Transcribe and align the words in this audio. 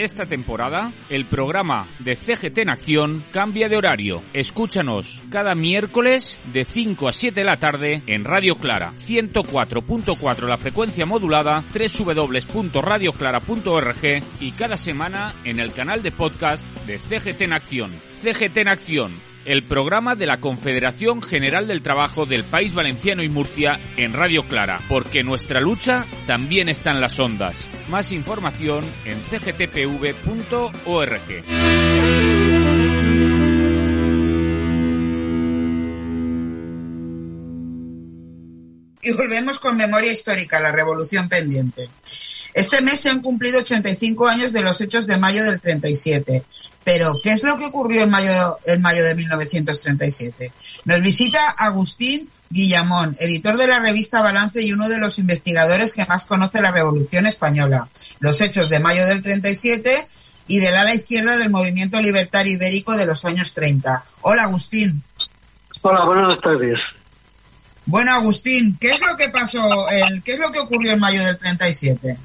Esta 0.00 0.24
temporada, 0.24 0.92
el 1.10 1.26
programa 1.26 1.86
de 1.98 2.16
CGT 2.16 2.60
en 2.60 2.70
Acción 2.70 3.22
cambia 3.32 3.68
de 3.68 3.76
horario. 3.76 4.22
Escúchanos 4.32 5.22
cada 5.28 5.54
miércoles 5.54 6.40
de 6.54 6.64
5 6.64 7.06
a 7.06 7.12
7 7.12 7.38
de 7.38 7.44
la 7.44 7.58
tarde 7.58 8.02
en 8.06 8.24
Radio 8.24 8.56
Clara, 8.56 8.94
104.4 8.96 10.48
la 10.48 10.56
frecuencia 10.56 11.04
modulada, 11.04 11.62
www.radioclara.org 11.74 14.22
y 14.40 14.52
cada 14.52 14.78
semana 14.78 15.34
en 15.44 15.60
el 15.60 15.74
canal 15.74 16.02
de 16.02 16.12
podcast 16.12 16.64
de 16.86 16.98
CGT 16.98 17.42
en 17.42 17.52
Acción. 17.52 17.92
CGT 18.22 18.56
en 18.56 18.68
Acción 18.68 19.29
el 19.44 19.62
programa 19.62 20.14
de 20.14 20.26
la 20.26 20.40
Confederación 20.40 21.22
General 21.22 21.66
del 21.66 21.82
Trabajo 21.82 22.26
del 22.26 22.44
País 22.44 22.74
Valenciano 22.74 23.22
y 23.22 23.28
Murcia 23.28 23.80
en 23.96 24.12
Radio 24.12 24.46
Clara, 24.48 24.80
porque 24.88 25.22
nuestra 25.22 25.60
lucha 25.60 26.06
también 26.26 26.68
está 26.68 26.90
en 26.90 27.00
las 27.00 27.18
ondas. 27.18 27.66
Más 27.88 28.12
información 28.12 28.84
en 29.04 29.18
cgtpv.org. 29.18 30.70
Y 39.02 39.12
volvemos 39.12 39.58
con 39.58 39.76
memoria 39.76 40.12
histórica, 40.12 40.60
la 40.60 40.72
revolución 40.72 41.28
pendiente. 41.28 41.88
Este 42.54 42.82
mes 42.82 43.00
se 43.00 43.10
han 43.10 43.20
cumplido 43.20 43.60
85 43.60 44.28
años 44.28 44.52
de 44.52 44.62
los 44.62 44.80
hechos 44.80 45.06
de 45.06 45.18
mayo 45.18 45.44
del 45.44 45.60
37. 45.60 46.44
Pero, 46.82 47.18
¿qué 47.22 47.32
es 47.32 47.42
lo 47.42 47.58
que 47.58 47.66
ocurrió 47.66 48.02
en 48.02 48.10
mayo, 48.10 48.58
en 48.64 48.80
mayo 48.82 49.04
de 49.04 49.14
1937? 49.14 50.52
Nos 50.84 51.00
visita 51.00 51.50
Agustín 51.50 52.28
Guillamón, 52.48 53.16
editor 53.20 53.56
de 53.56 53.68
la 53.68 53.78
revista 53.78 54.22
Balance 54.22 54.60
y 54.60 54.72
uno 54.72 54.88
de 54.88 54.98
los 54.98 55.18
investigadores 55.20 55.92
que 55.92 56.04
más 56.06 56.26
conoce 56.26 56.60
la 56.60 56.72
Revolución 56.72 57.26
Española, 57.26 57.88
los 58.18 58.40
hechos 58.40 58.68
de 58.68 58.80
mayo 58.80 59.06
del 59.06 59.22
37 59.22 60.08
y 60.48 60.58
del 60.58 60.74
ala 60.74 60.94
izquierda 60.94 61.36
del 61.36 61.50
movimiento 61.50 62.00
libertario 62.00 62.54
ibérico 62.54 62.96
de 62.96 63.06
los 63.06 63.24
años 63.24 63.54
30. 63.54 64.02
Hola, 64.22 64.44
Agustín. 64.44 65.02
Hola, 65.82 66.04
buenas 66.06 66.40
tardes. 66.40 66.78
Bueno, 67.86 68.12
Agustín, 68.12 68.76
¿qué 68.80 68.90
es 68.90 69.00
lo 69.00 69.16
que 69.16 69.28
pasó, 69.28 69.60
el, 69.90 70.22
qué 70.24 70.32
es 70.32 70.38
lo 70.40 70.50
que 70.50 70.58
ocurrió 70.58 70.92
en 70.92 70.98
mayo 70.98 71.24
del 71.24 71.38
37? 71.38 72.16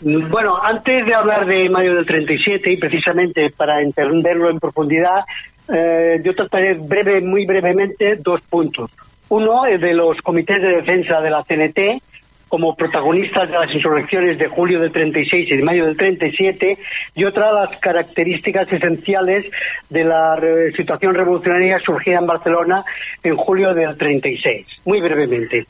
Bueno, 0.00 0.62
antes 0.62 1.06
de 1.06 1.14
hablar 1.14 1.46
de 1.46 1.68
mayo 1.70 1.94
del 1.94 2.04
37 2.04 2.70
y 2.72 2.76
precisamente 2.76 3.50
para 3.50 3.80
entenderlo 3.80 4.50
en 4.50 4.60
profundidad, 4.60 5.24
eh, 5.72 6.20
yo 6.22 6.34
trataré 6.34 6.74
breve, 6.74 7.20
muy 7.22 7.46
brevemente 7.46 8.16
dos 8.16 8.40
puntos. 8.42 8.90
Uno 9.28 9.66
es 9.66 9.80
de 9.80 9.94
los 9.94 10.20
comités 10.20 10.60
de 10.60 10.76
defensa 10.76 11.20
de 11.20 11.30
la 11.30 11.42
CNT, 11.42 12.02
como 12.48 12.76
protagonistas 12.76 13.48
de 13.48 13.58
las 13.58 13.74
insurrecciones 13.74 14.38
de 14.38 14.48
julio 14.48 14.80
del 14.80 14.92
36 14.92 15.50
y 15.50 15.56
de 15.56 15.62
mayo 15.62 15.86
del 15.86 15.96
37, 15.96 16.78
y 17.14 17.24
otra 17.24 17.50
las 17.52 17.76
características 17.78 18.72
esenciales 18.72 19.46
de 19.90 20.04
la 20.04 20.38
situación 20.76 21.14
revolucionaria 21.14 21.80
surgida 21.80 22.18
en 22.18 22.26
Barcelona 22.26 22.84
en 23.22 23.36
julio 23.36 23.74
del 23.74 23.96
36. 23.96 24.66
Muy 24.84 25.00
brevemente. 25.00 25.66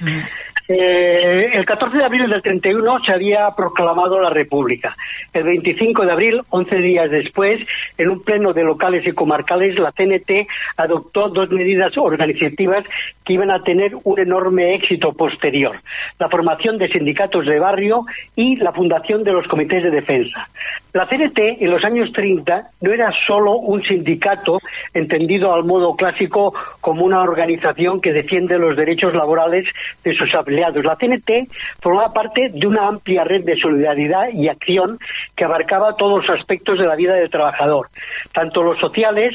Mm. 0.00 0.20
Eh, 0.68 1.50
el 1.52 1.64
14 1.64 1.96
de 1.96 2.04
abril 2.04 2.28
del 2.28 2.42
31 2.42 3.00
se 3.04 3.12
había 3.12 3.50
proclamado 3.56 4.20
la 4.20 4.30
República. 4.30 4.96
El 5.32 5.44
25 5.44 6.04
de 6.04 6.12
abril, 6.12 6.40
11 6.50 6.76
días 6.76 7.10
después, 7.10 7.60
en 7.96 8.10
un 8.10 8.22
pleno 8.22 8.52
de 8.52 8.64
locales 8.64 9.06
y 9.06 9.12
comarcales, 9.12 9.78
la 9.78 9.92
CNT 9.92 10.48
adoptó 10.76 11.28
dos 11.28 11.50
medidas 11.50 11.96
organizativas 11.96 12.84
que 13.24 13.34
iban 13.34 13.50
a 13.50 13.62
tener 13.62 13.92
un 14.04 14.18
enorme 14.18 14.74
éxito 14.74 15.12
posterior. 15.12 15.76
La 16.18 16.28
formación 16.28 16.78
de 16.78 16.88
sindicatos 16.88 17.46
de 17.46 17.58
barrio 17.58 18.04
y 18.36 18.56
la 18.56 18.72
fundación 18.72 19.24
de 19.24 19.32
los 19.32 19.46
comités 19.46 19.82
de 19.82 19.90
defensa. 19.90 20.48
La 20.92 21.06
CNT 21.06 21.38
en 21.60 21.70
los 21.70 21.84
años 21.84 22.12
30 22.12 22.70
no 22.82 22.92
era 22.92 23.10
solo 23.26 23.56
un 23.56 23.82
sindicato 23.82 24.58
entendido 24.92 25.54
al 25.54 25.64
modo 25.64 25.96
clásico 25.96 26.52
como 26.80 27.04
una 27.04 27.22
organización 27.22 28.00
que 28.00 28.12
defiende 28.12 28.58
los 28.58 28.76
derechos 28.76 29.14
laborales 29.14 29.66
de 30.04 30.14
sus. 30.14 30.32
La 30.56 30.96
CNT 30.96 31.48
formaba 31.80 32.12
parte 32.12 32.50
de 32.52 32.66
una 32.66 32.88
amplia 32.88 33.24
red 33.24 33.44
de 33.44 33.56
solidaridad 33.56 34.28
y 34.32 34.48
acción 34.48 34.98
que 35.36 35.44
abarcaba 35.44 35.96
todos 35.96 36.26
los 36.26 36.38
aspectos 36.38 36.78
de 36.78 36.86
la 36.86 36.96
vida 36.96 37.14
del 37.14 37.30
trabajador, 37.30 37.88
tanto 38.32 38.62
los 38.62 38.78
sociales 38.78 39.34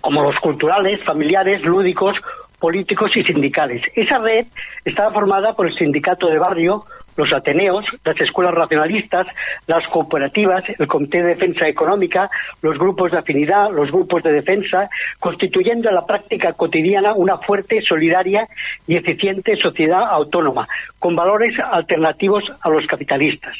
como 0.00 0.22
los 0.22 0.36
culturales, 0.36 1.02
familiares, 1.04 1.62
lúdicos, 1.62 2.16
políticos 2.58 3.10
y 3.16 3.24
sindicales. 3.24 3.82
Esa 3.94 4.18
red 4.18 4.46
estaba 4.84 5.12
formada 5.12 5.54
por 5.54 5.66
el 5.66 5.74
sindicato 5.74 6.28
de 6.28 6.38
barrio, 6.38 6.84
los 7.16 7.32
Ateneos, 7.32 7.84
las 8.04 8.20
escuelas 8.20 8.54
racionalistas, 8.54 9.26
las 9.66 9.86
cooperativas, 9.88 10.64
el 10.78 10.86
Comité 10.86 11.22
de 11.22 11.34
Defensa 11.34 11.66
Económica, 11.66 12.30
los 12.62 12.78
grupos 12.78 13.12
de 13.12 13.18
afinidad, 13.18 13.70
los 13.70 13.90
grupos 13.90 14.22
de 14.22 14.32
defensa, 14.32 14.88
constituyendo 15.18 15.88
en 15.88 15.94
la 15.94 16.06
práctica 16.06 16.52
cotidiana 16.52 17.14
una 17.14 17.38
fuerte, 17.38 17.80
solidaria 17.82 18.46
y 18.86 18.96
eficiente 18.96 19.56
sociedad 19.56 20.04
autónoma, 20.10 20.68
con 20.98 21.16
valores 21.16 21.54
alternativos 21.58 22.44
a 22.60 22.68
los 22.68 22.86
capitalistas. 22.86 23.56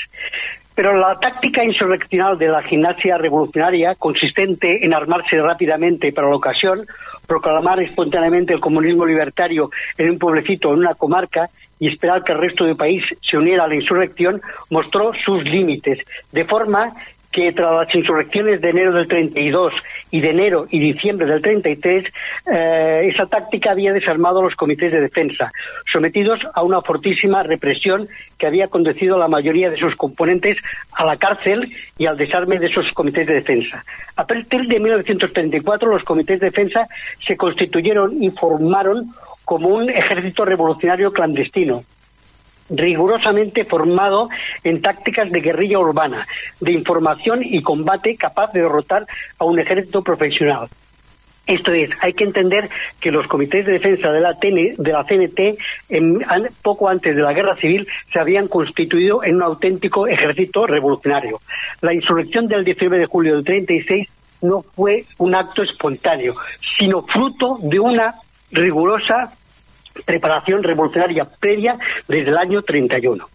Pero 0.75 0.95
la 0.95 1.19
táctica 1.19 1.65
insurreccional 1.65 2.37
de 2.37 2.49
la 2.49 2.63
gimnasia 2.63 3.17
revolucionaria, 3.17 3.95
consistente 3.95 4.85
en 4.85 4.93
armarse 4.93 5.41
rápidamente 5.41 6.13
para 6.13 6.29
la 6.29 6.37
ocasión, 6.37 6.87
proclamar 7.27 7.81
espontáneamente 7.81 8.53
el 8.53 8.61
comunismo 8.61 9.07
libertario 9.07 9.71
en 9.97 10.11
un 10.11 10.19
pueblecito, 10.19 10.73
en 10.73 10.81
una 10.81 10.95
comarca, 10.95 11.49
y 11.79 11.89
esperar 11.89 12.25
que 12.25 12.33
el 12.33 12.39
resto 12.39 12.65
del 12.65 12.77
país 12.77 13.03
se 13.21 13.37
uniera 13.37 13.65
a 13.65 13.69
la 13.69 13.75
insurrección, 13.75 14.41
mostró 14.71 15.13
sus 15.25 15.45
límites, 15.45 15.99
de 16.33 16.45
forma 16.45 16.95
que 17.37 17.53
tras 17.53 17.71
las 17.71 17.95
insurrecciones 17.95 18.63
de 18.63 18.71
enero 18.71 18.95
del 18.95 19.07
32 19.09 19.75
y 20.11 20.23
de 20.23 20.31
enero 20.31 20.67
y 20.71 20.79
diciembre 20.79 21.27
del 21.27 21.43
33, 21.43 22.07
eh, 22.51 23.11
esa 23.13 23.27
táctica 23.27 23.73
había 23.73 23.93
desarmado 23.93 24.41
los 24.41 24.55
comités 24.55 24.91
de 24.91 25.03
defensa, 25.03 25.53
sometidos 25.93 26.41
a 26.55 26.63
una 26.63 26.81
fortísima 26.81 27.43
represión 27.43 28.09
que 28.39 28.47
había 28.47 28.69
conducido 28.69 29.17
a 29.17 29.19
la 29.19 29.29
mayoría 29.29 29.69
de 29.69 29.77
sus 29.77 29.95
componentes 29.97 30.57
a 30.95 31.05
la 31.05 31.19
cárcel 31.19 31.71
y 31.99 32.07
al 32.07 32.17
desarme 32.17 32.59
de 32.59 32.69
esos 32.69 32.91
comités 32.93 33.27
de 33.27 33.35
defensa. 33.35 33.85
A 34.17 34.25
partir 34.25 34.67
de 34.67 34.81
1934, 34.81 35.91
los 35.91 36.05
comités 36.05 36.41
de 36.41 36.47
defensa 36.47 36.89
se 37.19 37.37
constituyeron 37.37 38.23
y 38.23 38.31
formaron 38.31 39.13
como 39.47 39.69
un 39.69 39.89
ejército 39.89 40.45
revolucionario 40.45 41.13
clandestino, 41.13 41.85
rigurosamente 42.69 43.65
formado 43.65 44.29
en 44.65 44.83
tácticas 44.83 45.31
de 45.31 45.41
guerrilla 45.41 45.79
urbana, 45.79 46.27
de 46.61 46.73
información 46.73 47.41
y 47.43 47.63
combate 47.63 48.17
capaz 48.17 48.53
de 48.53 48.63
derrotar 48.63 49.07
a 49.39 49.45
un 49.45 49.61
ejército 49.61 50.03
profesional. 50.03 50.69
Esto 51.47 51.73
es, 51.73 51.91
hay 52.01 52.13
que 52.15 52.25
entender 52.25 52.69
que 53.01 53.13
los 53.13 53.29
comités 53.29 53.65
de 53.67 53.75
defensa 53.75 54.11
de 54.11 54.21
la, 54.21 54.33
de 54.33 54.93
la 54.93 55.05
CNT, 55.05 55.57
poco 56.61 56.89
antes 56.89 57.15
de 57.15 57.23
la 57.23 57.33
guerra 57.33 57.55
civil, 57.55 57.87
se 58.13 58.19
habían 58.19 58.49
constituido 58.49 59.23
en 59.23 59.37
un 59.37 59.43
auténtico 59.45 60.09
ejército 60.09 60.67
revolucionario. 60.67 61.39
La 61.83 61.95
insurrección 61.95 62.49
del 62.49 62.65
19 62.65 62.99
de 62.99 63.07
julio 63.07 63.37
del 63.37 63.45
36 63.45 64.09
no 64.43 64.63
fue 64.63 65.05
un 65.19 65.37
acto 65.37 65.63
espontáneo, 65.63 66.35
sino 66.77 67.03
fruto 67.03 67.59
de 67.63 67.79
una 67.79 68.17
rigurosa 68.51 69.33
preparación 70.05 70.63
revolucionaria 70.63 71.27
previa 71.41 71.77
desde 72.09 72.31
el 72.31 72.37
año 72.37 72.63
31. 72.63 73.27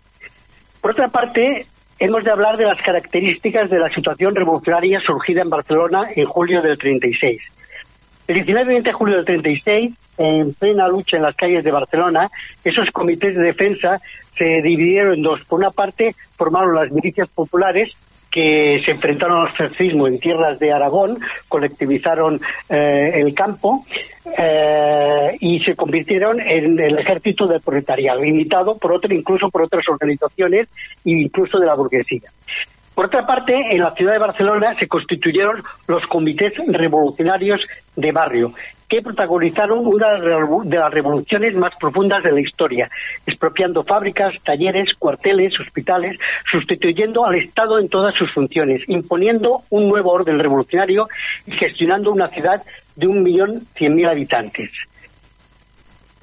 Por 0.80 0.92
otra 0.92 1.08
parte, 1.10 1.66
hemos 2.00 2.24
de 2.24 2.32
hablar 2.32 2.58
de 2.58 2.66
las 2.66 2.82
características 2.82 3.70
de 3.70 3.80
la 3.80 3.90
situación 3.90 4.36
revolucionaria 4.36 5.00
surgida 5.02 5.42
en 5.42 5.50
Barcelona 5.50 6.08
en 6.16 6.26
julio 6.26 6.62
del 6.62 6.78
36. 6.78 7.42
El 8.28 8.36
19 8.36 8.72
y 8.72 8.74
20 8.76 8.90
de 8.90 8.94
julio 8.94 9.16
del 9.18 9.26
36, 9.26 9.94
en 10.18 10.54
plena 10.54 10.88
lucha 10.88 11.18
en 11.18 11.24
las 11.24 11.36
calles 11.36 11.64
de 11.64 11.72
Barcelona, 11.72 12.30
esos 12.64 12.90
comités 12.92 13.36
de 13.36 13.44
defensa 13.44 14.00
se 14.38 14.62
dividieron 14.62 15.16
en 15.16 15.22
dos. 15.22 15.44
Por 15.46 15.60
una 15.60 15.72
parte, 15.72 16.16
formaron 16.38 16.76
las 16.76 16.92
milicias 16.92 17.30
populares 17.30 17.94
que 18.32 18.82
se 18.86 18.92
enfrentaron 18.92 19.42
al 19.42 19.56
fascismo 19.56 20.08
en 20.08 20.20
tierras 20.20 20.58
de 20.60 20.72
Aragón, 20.72 21.20
colectivizaron 21.50 22.40
eh, 22.70 23.12
el 23.16 23.34
campo 23.36 23.86
eh, 24.44 25.38
y 25.40 25.60
se 25.60 25.76
convirtieron 25.76 26.40
en 26.40 26.80
el 26.80 26.98
ejército 26.98 27.46
del 27.46 27.62
proletariado, 27.62 28.24
imitado 28.24 28.76
por 28.78 28.94
otro, 28.94 29.14
incluso 29.14 29.50
por 29.50 29.62
otras 29.62 29.88
organizaciones 29.88 30.68
e 31.06 31.12
incluso 31.12 31.60
de 31.60 31.68
la 31.68 31.76
burguesía. 31.76 32.32
Por 32.96 33.06
otra 33.06 33.26
parte, 33.26 33.54
en 33.54 33.80
la 33.80 33.94
ciudad 33.94 34.14
de 34.14 34.20
Barcelona 34.20 34.76
se 34.80 34.88
constituyeron 34.88 35.64
los 35.88 36.06
comités 36.08 36.54
revolucionarios 36.68 37.62
de 37.96 38.12
barrio, 38.12 38.54
que 38.92 39.02
protagonizaron 39.02 39.88
una 39.88 40.20
de 40.20 40.78
las 40.78 40.94
revoluciones 40.94 41.56
más 41.56 41.74
profundas 41.80 42.22
de 42.24 42.34
la 42.34 42.42
historia, 42.42 42.90
expropiando 43.26 43.86
fábricas, 43.86 44.34
talleres, 44.44 44.94
cuarteles, 45.00 45.58
hospitales, 45.62 46.20
sustituyendo 46.52 47.26
al 47.26 47.36
Estado 47.36 47.80
en 47.80 47.88
todas 47.88 48.14
sus 48.16 48.30
funciones, 48.34 48.82
imponiendo 48.88 49.62
un 49.70 49.88
nuevo 49.88 50.12
orden 50.12 50.40
revolucionario 50.40 51.08
y 51.48 51.52
gestionando 51.54 52.12
una 52.12 52.28
ciudad 52.28 52.64
de 52.96 53.08
un 53.08 53.24
millón 53.24 53.64
cien 53.76 53.96
mil 53.96 54.08
habitantes. 54.08 54.72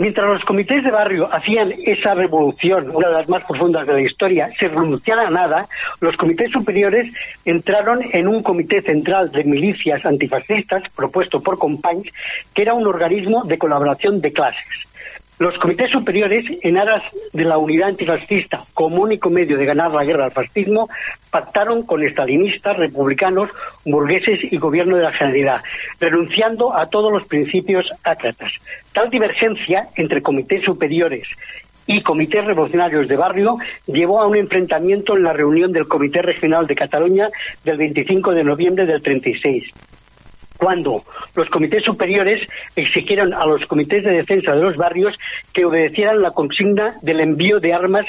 Mientras 0.00 0.28
los 0.28 0.44
comités 0.44 0.84
de 0.84 0.92
barrio 0.92 1.28
hacían 1.32 1.72
esa 1.84 2.14
revolución, 2.14 2.88
una 2.94 3.08
de 3.08 3.14
las 3.14 3.28
más 3.28 3.44
profundas 3.44 3.84
de 3.84 3.94
la 3.94 4.00
historia, 4.00 4.48
se 4.56 4.68
renunciara 4.68 5.26
a 5.26 5.30
nada, 5.30 5.66
los 6.00 6.16
comités 6.16 6.52
superiores 6.52 7.12
entraron 7.44 7.98
en 8.12 8.28
un 8.28 8.44
comité 8.44 8.80
central 8.80 9.32
de 9.32 9.42
milicias 9.42 10.06
antifascistas 10.06 10.84
propuesto 10.94 11.40
por 11.42 11.58
Companys, 11.58 12.12
que 12.54 12.62
era 12.62 12.74
un 12.74 12.86
organismo 12.86 13.42
de 13.42 13.58
colaboración 13.58 14.20
de 14.20 14.32
clases. 14.32 14.87
Los 15.38 15.56
comités 15.58 15.88
superiores, 15.92 16.44
en 16.62 16.78
aras 16.78 17.02
de 17.32 17.44
la 17.44 17.58
unidad 17.58 17.90
antifascista 17.90 18.64
como 18.74 19.02
único 19.02 19.30
medio 19.30 19.56
de 19.56 19.66
ganar 19.66 19.92
la 19.92 20.04
guerra 20.04 20.24
al 20.24 20.32
fascismo, 20.32 20.88
pactaron 21.30 21.84
con 21.84 22.02
estalinistas, 22.02 22.76
republicanos, 22.76 23.48
burgueses 23.84 24.40
y 24.42 24.58
gobierno 24.58 24.96
de 24.96 25.04
la 25.04 25.12
Generalidad, 25.12 25.62
renunciando 26.00 26.76
a 26.76 26.86
todos 26.86 27.12
los 27.12 27.24
principios 27.26 27.86
ácratas. 28.02 28.50
Tal 28.92 29.10
divergencia 29.10 29.86
entre 29.94 30.22
comités 30.22 30.64
superiores 30.64 31.28
y 31.86 32.02
comités 32.02 32.44
revolucionarios 32.44 33.06
de 33.06 33.16
barrio 33.16 33.58
llevó 33.86 34.20
a 34.20 34.26
un 34.26 34.36
enfrentamiento 34.36 35.16
en 35.16 35.22
la 35.22 35.32
reunión 35.32 35.72
del 35.72 35.86
Comité 35.86 36.20
Regional 36.20 36.66
de 36.66 36.74
Cataluña 36.74 37.28
del 37.64 37.78
25 37.78 38.32
de 38.32 38.42
noviembre 38.42 38.86
del 38.86 39.02
36 39.02 39.72
cuando 40.58 41.04
los 41.34 41.48
comités 41.48 41.84
superiores 41.84 42.46
exigieron 42.76 43.32
a 43.32 43.46
los 43.46 43.64
comités 43.66 44.04
de 44.04 44.10
defensa 44.10 44.52
de 44.52 44.62
los 44.62 44.76
barrios 44.76 45.14
que 45.54 45.64
obedecieran 45.64 46.20
la 46.20 46.32
consigna 46.32 46.96
del 47.00 47.20
envío 47.20 47.60
de 47.60 47.72
armas 47.72 48.06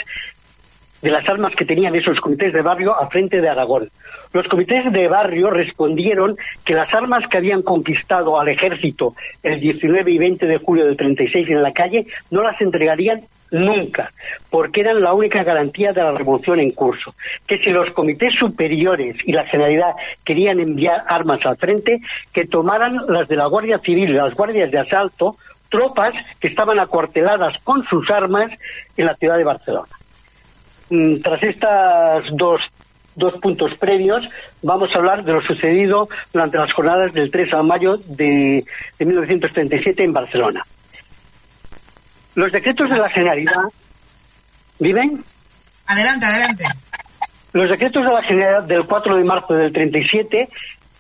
de 1.02 1.12
las 1.12 1.28
armas 1.28 1.56
que 1.56 1.66
tenían 1.66 1.96
esos 1.96 2.20
comités 2.20 2.54
de 2.54 2.62
barrio 2.62 2.96
a 2.96 3.08
frente 3.10 3.42
de 3.42 3.50
Aragón. 3.50 3.90
Los 4.34 4.48
comités 4.48 4.92
de 4.92 5.08
barrio 5.08 5.50
respondieron 5.50 6.38
que 6.66 6.74
las 6.74 6.94
armas 6.94 7.24
que 7.30 7.38
habían 7.38 7.62
conquistado 7.62 8.40
al 8.40 8.50
ejército 8.50 9.16
el 9.44 9.60
19 9.60 10.12
y 10.12 10.18
20 10.18 10.46
de 10.46 10.58
julio 10.58 10.86
del 10.86 10.98
36 10.98 11.50
en 11.50 11.64
la 11.64 11.74
calle 11.74 12.06
no 12.32 12.44
las 12.44 12.60
entregarían 12.62 13.22
nunca, 13.52 14.12
porque 14.50 14.82
eran 14.82 15.02
la 15.02 15.14
única 15.14 15.44
garantía 15.44 15.92
de 15.92 16.04
la 16.04 16.12
revolución 16.12 16.60
en 16.60 16.72
curso. 16.72 17.16
Que 17.48 17.58
si 17.60 17.72
los 17.72 17.92
comités 17.94 18.34
superiores 18.36 19.16
y 19.26 19.32
la 19.32 19.46
Generalidad 19.46 19.94
querían 20.24 20.60
enviar 20.60 21.04
armas 21.08 21.44
al 21.46 21.58
frente, 21.58 22.00
que 22.34 22.46
tomaran 22.46 23.00
las 23.08 23.28
de 23.28 23.36
la 23.36 23.48
Guardia 23.48 23.80
Civil 23.80 24.10
y 24.10 24.14
las 24.14 24.34
guardias 24.34 24.72
de 24.72 24.80
asalto, 24.80 25.38
tropas 25.70 26.14
que 26.40 26.48
estaban 26.48 26.80
acuarteladas 26.80 27.58
con 27.64 27.84
sus 27.86 28.10
armas 28.10 28.52
en 28.98 29.06
la 29.06 29.16
ciudad 29.16 29.38
de 29.38 29.44
Barcelona. 29.44 29.99
Mm, 30.90 31.22
tras 31.22 31.42
estos 31.44 32.24
dos, 32.34 32.62
dos 33.16 33.34
puntos 33.42 33.72
previos, 33.80 34.28
vamos 34.62 34.90
a 34.94 34.98
hablar 34.98 35.24
de 35.24 35.34
lo 35.34 35.42
sucedido 35.42 36.10
durante 36.34 36.58
las 36.58 36.72
jornadas 36.74 37.14
del 37.14 37.30
3 37.30 37.52
de 37.52 37.64
mayo 37.64 37.98
de, 37.98 38.66
de 38.98 39.06
1937 39.06 40.04
en 40.04 40.14
Barcelona. 40.14 40.64
Los 42.36 42.52
decretos 42.52 42.90
de 42.90 42.98
la 42.98 43.10
Generalidad. 43.10 43.64
¿Viven? 44.80 45.24
Adelante, 45.88 46.26
adelante. 46.26 46.64
Los 47.54 47.70
decretos 47.70 48.04
de 48.04 48.12
la 48.12 48.24
Generalidad 48.24 48.64
del 48.64 48.86
4 48.86 49.18
de 49.18 49.24
marzo 49.24 49.54
del 49.56 49.74
37 49.74 50.48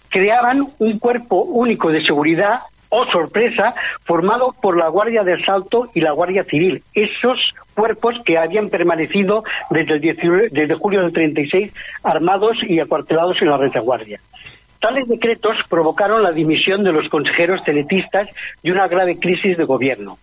creaban 0.09 0.67
un 0.79 0.99
cuerpo 0.99 1.43
único 1.43 1.91
de 1.91 2.03
seguridad 2.03 2.61
oh 2.89 3.05
sorpresa, 3.11 3.73
formado 4.03 4.53
por 4.61 4.77
la 4.77 4.89
Guardia 4.89 5.23
de 5.23 5.33
Asalto 5.33 5.89
y 5.93 6.01
la 6.01 6.11
Guardia 6.11 6.43
Civil. 6.43 6.83
Esos 6.93 7.39
cuerpos 7.73 8.15
que 8.25 8.37
habían 8.37 8.69
permanecido 8.69 9.43
desde, 9.69 9.95
el 9.95 10.49
desde 10.51 10.75
julio 10.75 11.01
del 11.01 11.13
36 11.13 11.71
armados 12.03 12.57
y 12.67 12.79
acuartelados 12.79 13.41
en 13.41 13.49
la 13.49 13.57
retaguardia. 13.57 14.19
Tales 14.79 15.07
decretos 15.07 15.57
provocaron 15.69 16.23
la 16.23 16.31
dimisión 16.31 16.83
de 16.83 16.93
los 16.93 17.09
consejeros 17.09 17.63
teletistas 17.63 18.29
y 18.63 18.71
una 18.71 18.87
grave 18.87 19.19
crisis 19.19 19.57
de 19.57 19.65
gobierno. 19.65 20.17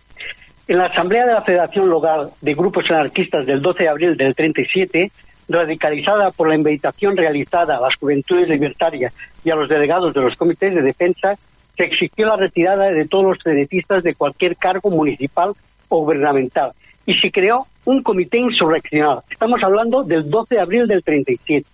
En 0.67 0.79
la 0.79 0.87
Asamblea 0.87 1.25
de 1.25 1.33
la 1.33 1.43
Federación 1.43 1.89
Local 1.89 2.31
de 2.41 2.53
Grupos 2.53 2.89
Anarquistas 2.89 3.45
del 3.45 3.61
12 3.61 3.83
de 3.83 3.89
abril 3.89 4.17
del 4.17 4.35
37, 4.35 5.11
radicalizada 5.47 6.31
por 6.31 6.49
la 6.49 6.55
invitación 6.55 7.15
realizada 7.15 7.77
a 7.77 7.81
las 7.81 7.95
juventudes 7.95 8.49
libertarias 8.49 9.13
y 9.43 9.51
a 9.51 9.55
los 9.55 9.69
delegados 9.69 10.13
de 10.13 10.21
los 10.21 10.35
comités 10.35 10.73
de 10.73 10.81
defensa, 10.81 11.37
se 11.77 11.83
exigió 11.83 12.25
la 12.27 12.35
retirada 12.35 12.91
de 12.91 13.07
todos 13.07 13.25
los 13.25 13.37
cenetistas 13.43 14.03
de 14.03 14.15
cualquier 14.15 14.57
cargo 14.57 14.89
municipal 14.89 15.53
o 15.89 15.99
gubernamental 15.99 16.71
y 17.05 17.13
se 17.15 17.31
creó 17.31 17.67
un 17.85 18.03
comité 18.03 18.37
insurreccional. 18.37 19.19
Estamos 19.29 19.63
hablando 19.63 20.03
del 20.03 20.29
12 20.29 20.55
de 20.55 20.61
abril 20.61 20.87
del 20.87 21.03
37. 21.03 21.65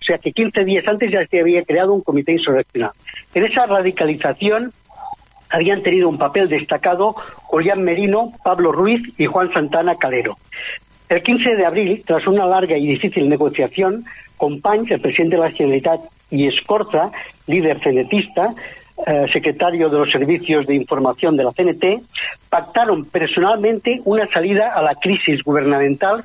O 0.00 0.04
sea 0.04 0.18
que 0.18 0.32
15 0.32 0.64
días 0.64 0.86
antes 0.86 1.10
ya 1.10 1.26
se 1.26 1.40
había 1.40 1.64
creado 1.64 1.92
un 1.92 2.02
comité 2.02 2.32
insurreccional. 2.32 2.92
En 3.34 3.44
esa 3.44 3.66
radicalización 3.66 4.72
habían 5.50 5.82
tenido 5.82 6.08
un 6.08 6.18
papel 6.18 6.48
destacado 6.48 7.14
Julián 7.42 7.82
Merino, 7.82 8.32
Pablo 8.42 8.72
Ruiz 8.72 9.02
y 9.18 9.26
Juan 9.26 9.52
Santana 9.52 9.96
Calero. 9.96 10.36
El 11.08 11.22
15 11.22 11.56
de 11.56 11.66
abril, 11.66 12.02
tras 12.06 12.26
una 12.26 12.46
larga 12.46 12.76
y 12.78 12.86
difícil 12.86 13.28
negociación, 13.28 14.04
Companys, 14.36 14.90
el 14.90 15.00
presidente 15.00 15.36
de 15.36 15.42
la 15.42 15.50
Generalitat, 15.50 16.00
y 16.30 16.48
Escorza, 16.48 17.10
líder 17.46 17.80
cenetista, 17.80 18.54
eh, 19.06 19.26
secretario 19.32 19.90
de 19.90 19.98
los 19.98 20.10
Servicios 20.10 20.66
de 20.66 20.74
Información 20.76 21.36
de 21.36 21.44
la 21.44 21.52
CNT, 21.52 22.04
pactaron 22.48 23.04
personalmente 23.06 24.00
una 24.04 24.26
salida 24.28 24.72
a 24.72 24.82
la 24.82 24.94
crisis 24.94 25.42
gubernamental 25.42 26.22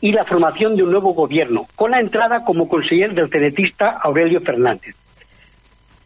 y 0.00 0.12
la 0.12 0.24
formación 0.24 0.76
de 0.76 0.82
un 0.82 0.92
nuevo 0.92 1.12
gobierno, 1.12 1.66
con 1.76 1.90
la 1.90 2.00
entrada 2.00 2.44
como 2.44 2.68
consejero 2.68 3.14
del 3.14 3.28
cenetista 3.28 3.98
Aurelio 4.02 4.40
Fernández. 4.40 4.94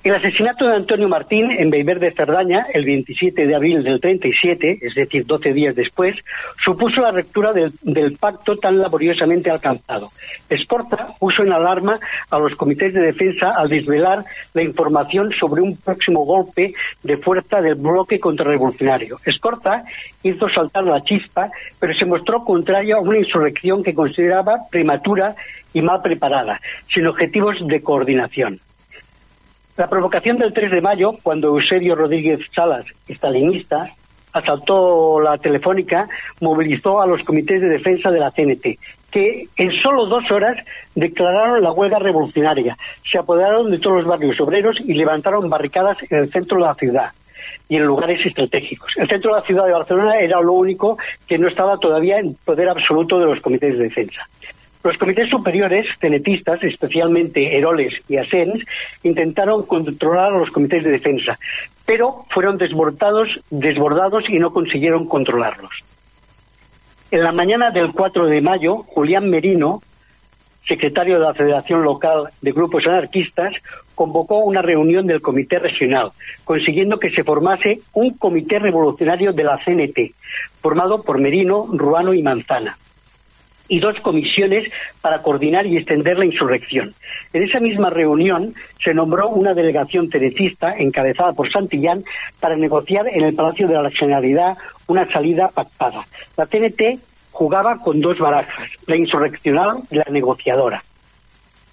El 0.04 0.14
asesinato 0.14 0.66
de 0.66 0.76
Antonio 0.76 1.08
Martín 1.08 1.50
en 1.50 1.70
Beiber 1.70 1.98
de 1.98 2.12
Cerdaña, 2.12 2.66
el 2.74 2.84
27 2.84 3.46
de 3.46 3.54
abril 3.54 3.82
del 3.82 4.02
37, 4.02 4.80
es 4.82 4.94
decir, 4.94 5.24
12 5.24 5.54
días 5.54 5.74
después, 5.74 6.14
supuso 6.62 7.00
la 7.00 7.10
ruptura 7.10 7.54
del, 7.54 8.18
pacto 8.20 8.58
tan 8.58 8.78
laboriosamente 8.80 9.50
alcanzado. 9.50 10.10
Escorta 10.50 11.06
puso 11.18 11.42
en 11.42 11.54
alarma 11.54 11.98
a 12.30 12.38
los 12.38 12.54
comités 12.54 12.92
de 12.92 13.00
defensa 13.00 13.54
al 13.56 13.70
desvelar 13.70 14.22
la 14.52 14.62
información 14.62 15.32
sobre 15.40 15.62
un 15.62 15.74
próximo 15.78 16.26
golpe 16.26 16.74
de 17.02 17.16
fuerza 17.16 17.62
del 17.62 17.76
bloque 17.76 18.20
contrarrevolucionario. 18.20 19.16
Escorta 19.24 19.84
hizo 20.22 20.50
saltar 20.50 20.84
la 20.84 21.02
chispa, 21.02 21.48
pero 21.80 21.94
se 21.94 22.04
mostró 22.04 22.44
contrario 22.44 22.98
a 22.98 23.00
una 23.00 23.16
insurrección 23.16 23.82
que 23.82 23.94
consideraba 23.94 24.58
prematura 24.70 25.34
y 25.72 25.80
mal 25.80 26.02
preparada, 26.02 26.60
sin 26.92 27.06
objetivos 27.06 27.56
de 27.66 27.80
coordinación. 27.80 28.60
La 29.76 29.88
provocación 29.88 30.38
del 30.38 30.52
3 30.52 30.70
de 30.70 30.80
mayo, 30.80 31.16
cuando 31.20 31.48
Eusebio 31.48 31.96
Rodríguez 31.96 32.38
Salas, 32.54 32.86
estalinista, 33.08 33.90
asaltó 34.32 35.20
la 35.20 35.36
telefónica, 35.38 36.08
movilizó 36.40 37.02
a 37.02 37.06
los 37.06 37.24
comités 37.24 37.60
de 37.60 37.68
defensa 37.68 38.12
de 38.12 38.20
la 38.20 38.30
CNT, 38.30 38.78
que 39.10 39.48
en 39.56 39.72
solo 39.82 40.06
dos 40.06 40.30
horas 40.30 40.58
declararon 40.94 41.60
la 41.60 41.72
huelga 41.72 41.98
revolucionaria, 41.98 42.76
se 43.10 43.18
apoderaron 43.18 43.70
de 43.72 43.80
todos 43.80 43.96
los 43.98 44.06
barrios 44.06 44.40
obreros 44.40 44.76
y 44.80 44.94
levantaron 44.94 45.50
barricadas 45.50 45.98
en 46.08 46.18
el 46.18 46.30
centro 46.30 46.58
de 46.58 46.64
la 46.64 46.74
ciudad 46.74 47.10
y 47.68 47.76
en 47.76 47.84
lugares 47.84 48.24
estratégicos. 48.24 48.92
El 48.96 49.08
centro 49.08 49.34
de 49.34 49.40
la 49.40 49.46
ciudad 49.46 49.66
de 49.66 49.72
Barcelona 49.72 50.18
era 50.18 50.40
lo 50.40 50.52
único 50.52 50.98
que 51.26 51.38
no 51.38 51.48
estaba 51.48 51.76
todavía 51.78 52.18
en 52.18 52.34
poder 52.44 52.68
absoluto 52.68 53.18
de 53.18 53.26
los 53.26 53.40
comités 53.40 53.76
de 53.76 53.84
defensa. 53.84 54.28
Los 54.84 54.98
comités 54.98 55.30
superiores 55.30 55.86
tenetistas, 55.98 56.62
especialmente 56.62 57.56
Heroles 57.56 57.94
y 58.06 58.18
Asens, 58.18 58.62
intentaron 59.02 59.64
controlar 59.64 60.34
a 60.34 60.38
los 60.38 60.50
comités 60.50 60.84
de 60.84 60.90
defensa, 60.90 61.38
pero 61.86 62.26
fueron 62.28 62.58
desbordados, 62.58 63.30
desbordados 63.48 64.24
y 64.28 64.38
no 64.38 64.52
consiguieron 64.52 65.08
controlarlos. 65.08 65.70
En 67.10 67.22
la 67.22 67.32
mañana 67.32 67.70
del 67.70 67.92
4 67.92 68.26
de 68.26 68.42
mayo, 68.42 68.82
Julián 68.82 69.30
Merino, 69.30 69.80
secretario 70.68 71.14
de 71.14 71.24
la 71.24 71.32
Federación 71.32 71.82
Local 71.82 72.28
de 72.42 72.52
Grupos 72.52 72.86
Anarquistas, 72.86 73.54
convocó 73.94 74.40
una 74.40 74.60
reunión 74.60 75.06
del 75.06 75.22
Comité 75.22 75.60
Regional, 75.60 76.10
consiguiendo 76.44 76.98
que 76.98 77.08
se 77.08 77.24
formase 77.24 77.78
un 77.94 78.18
Comité 78.18 78.58
Revolucionario 78.58 79.32
de 79.32 79.44
la 79.44 79.58
CNT, 79.64 80.12
formado 80.60 81.02
por 81.02 81.18
Merino, 81.18 81.68
Ruano 81.72 82.12
y 82.12 82.22
Manzana 82.22 82.76
y 83.68 83.80
dos 83.80 83.98
comisiones 84.00 84.70
para 85.00 85.22
coordinar 85.22 85.66
y 85.66 85.76
extender 85.76 86.18
la 86.18 86.26
insurrección. 86.26 86.94
En 87.32 87.42
esa 87.42 87.60
misma 87.60 87.90
reunión 87.90 88.54
se 88.82 88.94
nombró 88.94 89.30
una 89.30 89.54
delegación 89.54 90.08
terecista 90.10 90.74
encabezada 90.76 91.32
por 91.32 91.50
Santillán 91.50 92.04
para 92.40 92.56
negociar 92.56 93.08
en 93.08 93.24
el 93.24 93.34
Palacio 93.34 93.66
de 93.66 93.74
la 93.74 93.90
Generalidad 93.90 94.56
una 94.86 95.10
salida 95.10 95.48
pactada. 95.48 96.04
La 96.36 96.46
TNT 96.46 97.00
jugaba 97.30 97.78
con 97.78 98.00
dos 98.00 98.18
barajas, 98.18 98.70
la 98.86 98.96
insurreccional 98.96 99.78
y 99.90 99.96
la 99.96 100.06
negociadora. 100.10 100.82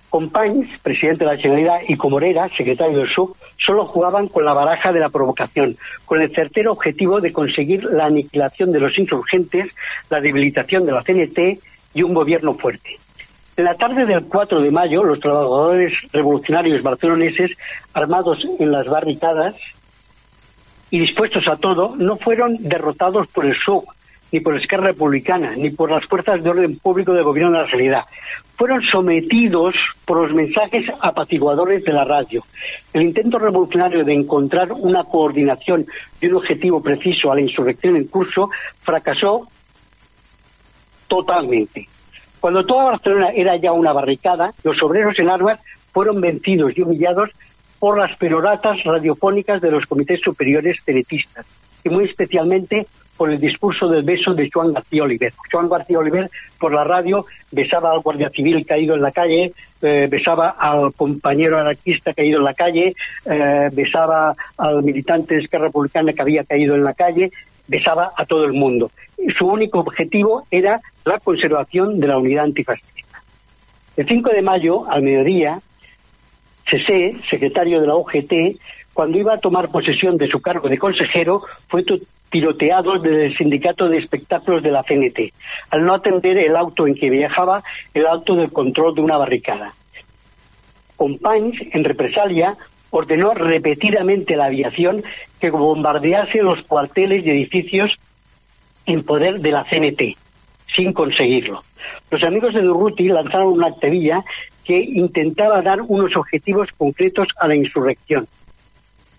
Companys, 0.09 0.67
presidente 0.79 1.23
de 1.23 1.31
la 1.31 1.37
Generalidad, 1.37 1.79
y 1.87 1.95
Comorera, 1.95 2.49
secretario 2.49 2.97
del 2.97 3.09
SUB, 3.09 3.33
solo 3.57 3.85
jugaban 3.85 4.27
con 4.27 4.43
la 4.43 4.51
baraja 4.51 4.91
de 4.91 4.99
la 4.99 5.07
provocación, 5.07 5.77
con 6.03 6.21
el 6.21 6.33
certero 6.35 6.73
objetivo 6.73 7.21
de 7.21 7.31
conseguir 7.31 7.85
la 7.85 8.07
aniquilación 8.07 8.73
de 8.73 8.81
los 8.81 8.99
insurgentes, 8.99 9.73
la 10.09 10.19
debilitación 10.19 10.85
de 10.85 10.91
la 10.91 11.03
CNT 11.03 11.61
y 11.93 12.03
un 12.03 12.13
gobierno 12.13 12.53
fuerte. 12.55 12.97
En 13.57 13.65
la 13.65 13.75
tarde 13.75 14.05
del 14.05 14.25
4 14.25 14.61
de 14.61 14.71
mayo, 14.71 15.03
los 15.03 15.19
trabajadores 15.19 15.93
revolucionarios 16.13 16.81
barceloneses, 16.81 17.51
armados 17.93 18.45
en 18.59 18.71
las 18.71 18.87
barricadas, 18.87 19.55
y 20.89 20.99
dispuestos 20.99 21.47
a 21.47 21.55
todo, 21.55 21.95
no 21.95 22.17
fueron 22.17 22.57
derrotados 22.59 23.27
por 23.27 23.45
el 23.45 23.55
SUG, 23.55 23.85
ni 24.31 24.39
por 24.39 24.53
la 24.53 24.61
Esquerra 24.61 24.87
Republicana, 24.87 25.55
ni 25.55 25.69
por 25.69 25.89
las 25.89 26.05
fuerzas 26.05 26.43
de 26.43 26.49
orden 26.49 26.77
público 26.77 27.13
del 27.13 27.23
gobierno 27.23 27.51
de 27.51 27.63
la 27.63 27.69
realidad. 27.69 28.03
Fueron 28.55 28.81
sometidos 28.83 29.75
por 30.05 30.21
los 30.21 30.33
mensajes 30.33 30.85
apaciguadores 31.01 31.83
de 31.83 31.93
la 31.93 32.03
radio. 32.03 32.43
El 32.93 33.03
intento 33.03 33.39
revolucionario 33.39 34.03
de 34.03 34.13
encontrar 34.13 34.71
una 34.71 35.03
coordinación 35.03 35.85
y 36.21 36.27
un 36.27 36.35
objetivo 36.35 36.81
preciso 36.81 37.31
a 37.31 37.35
la 37.35 37.41
insurrección 37.41 37.95
en 37.95 38.07
curso 38.07 38.49
fracasó 38.81 39.47
totalmente. 41.11 41.89
Cuando 42.39 42.65
toda 42.65 42.85
Barcelona 42.85 43.31
era 43.35 43.57
ya 43.57 43.73
una 43.73 43.91
barricada, 43.91 44.53
los 44.63 44.81
obreros 44.81 45.19
en 45.19 45.29
armas 45.29 45.59
fueron 45.91 46.21
vencidos 46.21 46.71
y 46.77 46.81
humillados 46.81 47.29
por 47.79 47.99
las 47.99 48.17
peroratas 48.17 48.81
radiofónicas 48.85 49.61
de 49.61 49.71
los 49.71 49.85
comités 49.85 50.21
superiores 50.21 50.77
tenetistas 50.85 51.45
y 51.83 51.89
muy 51.89 52.05
especialmente 52.05 52.87
por 53.17 53.29
el 53.29 53.41
discurso 53.41 53.89
del 53.89 54.03
beso 54.03 54.33
de 54.33 54.49
Juan 54.49 54.73
García 54.73 55.03
Oliver. 55.03 55.33
Juan 55.51 55.67
García 55.67 55.99
Oliver, 55.99 56.29
por 56.57 56.73
la 56.73 56.85
radio, 56.85 57.25
besaba 57.51 57.91
al 57.91 57.99
guardia 57.99 58.29
civil 58.29 58.65
caído 58.65 58.95
en 58.95 59.01
la 59.01 59.11
calle, 59.11 59.53
eh, 59.81 60.07
besaba 60.09 60.55
al 60.57 60.93
compañero 60.93 61.59
anarquista 61.59 62.13
caído 62.13 62.39
en 62.39 62.45
la 62.45 62.53
calle, 62.53 62.95
eh, 63.25 63.69
besaba 63.73 64.33
al 64.57 64.81
militante 64.81 65.35
de 65.35 65.41
Esquerra 65.41 65.65
Republicana 65.65 66.13
que 66.13 66.21
había 66.21 66.45
caído 66.45 66.73
en 66.73 66.85
la 66.85 66.93
calle, 66.93 67.31
besaba 67.71 68.11
a 68.17 68.25
todo 68.25 68.43
el 68.43 68.51
mundo. 68.51 68.91
Su 69.37 69.47
único 69.47 69.79
objetivo 69.79 70.45
era 70.51 70.81
la 71.05 71.19
conservación 71.19 71.99
de 71.99 72.07
la 72.07 72.17
unidad 72.17 72.43
antifascista. 72.43 73.23
El 73.95 74.07
5 74.07 74.29
de 74.29 74.41
mayo, 74.41 74.91
al 74.91 75.01
mediodía, 75.01 75.61
CC, 76.69 77.15
secretario 77.29 77.79
de 77.79 77.87
la 77.87 77.95
OGT, 77.95 78.59
cuando 78.93 79.17
iba 79.17 79.33
a 79.33 79.39
tomar 79.39 79.69
posesión 79.69 80.17
de 80.17 80.27
su 80.27 80.41
cargo 80.41 80.67
de 80.67 80.77
consejero, 80.77 81.43
fue 81.69 81.85
tiroteado 82.29 82.99
desde 82.99 83.27
el 83.27 83.37
sindicato 83.37 83.87
de 83.87 83.99
espectáculos 83.99 84.63
de 84.63 84.71
la 84.71 84.83
CNT, 84.83 85.33
al 85.69 85.85
no 85.85 85.93
atender 85.93 86.37
el 86.37 86.57
auto 86.57 86.87
en 86.87 86.95
que 86.95 87.09
viajaba, 87.09 87.63
el 87.93 88.05
auto 88.05 88.35
del 88.35 88.51
control 88.51 88.95
de 88.95 89.01
una 89.01 89.17
barricada. 89.17 89.73
Companys, 90.97 91.57
en 91.73 91.83
represalia, 91.85 92.57
ordenó 92.91 93.33
repetidamente 93.33 94.35
a 94.35 94.37
la 94.37 94.45
aviación 94.45 95.03
que 95.39 95.49
bombardease 95.49 96.43
los 96.43 96.61
cuarteles 96.63 97.25
y 97.25 97.29
edificios 97.29 97.97
en 98.85 99.03
poder 99.03 99.39
de 99.39 99.51
la 99.51 99.63
CNT, 99.63 100.17
sin 100.75 100.93
conseguirlo. 100.93 101.63
Los 102.11 102.23
amigos 102.23 102.53
de 102.53 102.61
Durruti 102.61 103.07
lanzaron 103.07 103.53
una 103.53 103.67
actevilla 103.67 104.23
que 104.63 104.77
intentaba 104.77 105.61
dar 105.61 105.81
unos 105.81 106.15
objetivos 106.15 106.69
concretos 106.77 107.27
a 107.39 107.47
la 107.47 107.55
insurrección, 107.55 108.27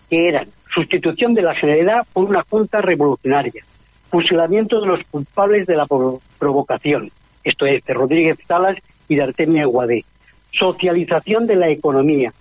que 0.09 0.29
eran 0.29 0.47
sustitución 0.73 1.33
de 1.33 1.41
la 1.41 1.55
Generalidad 1.55 2.05
por 2.13 2.25
una 2.29 2.43
junta 2.43 2.81
revolucionaria, 2.81 3.63
fusilamiento 4.09 4.79
de 4.79 4.87
los 4.87 5.03
culpables 5.07 5.67
de 5.67 5.75
la 5.75 5.87
provocación, 6.39 7.11
esto 7.43 7.65
es, 7.65 7.83
de 7.83 7.93
Rodríguez 7.93 8.37
Salas 8.47 8.77
y 9.07 9.15
de 9.15 9.23
Artemia 9.23 9.65
Guadé, 9.65 10.05
socialización 10.51 11.45
de 11.45 11.55
la 11.55 11.69
economía, 11.69 12.31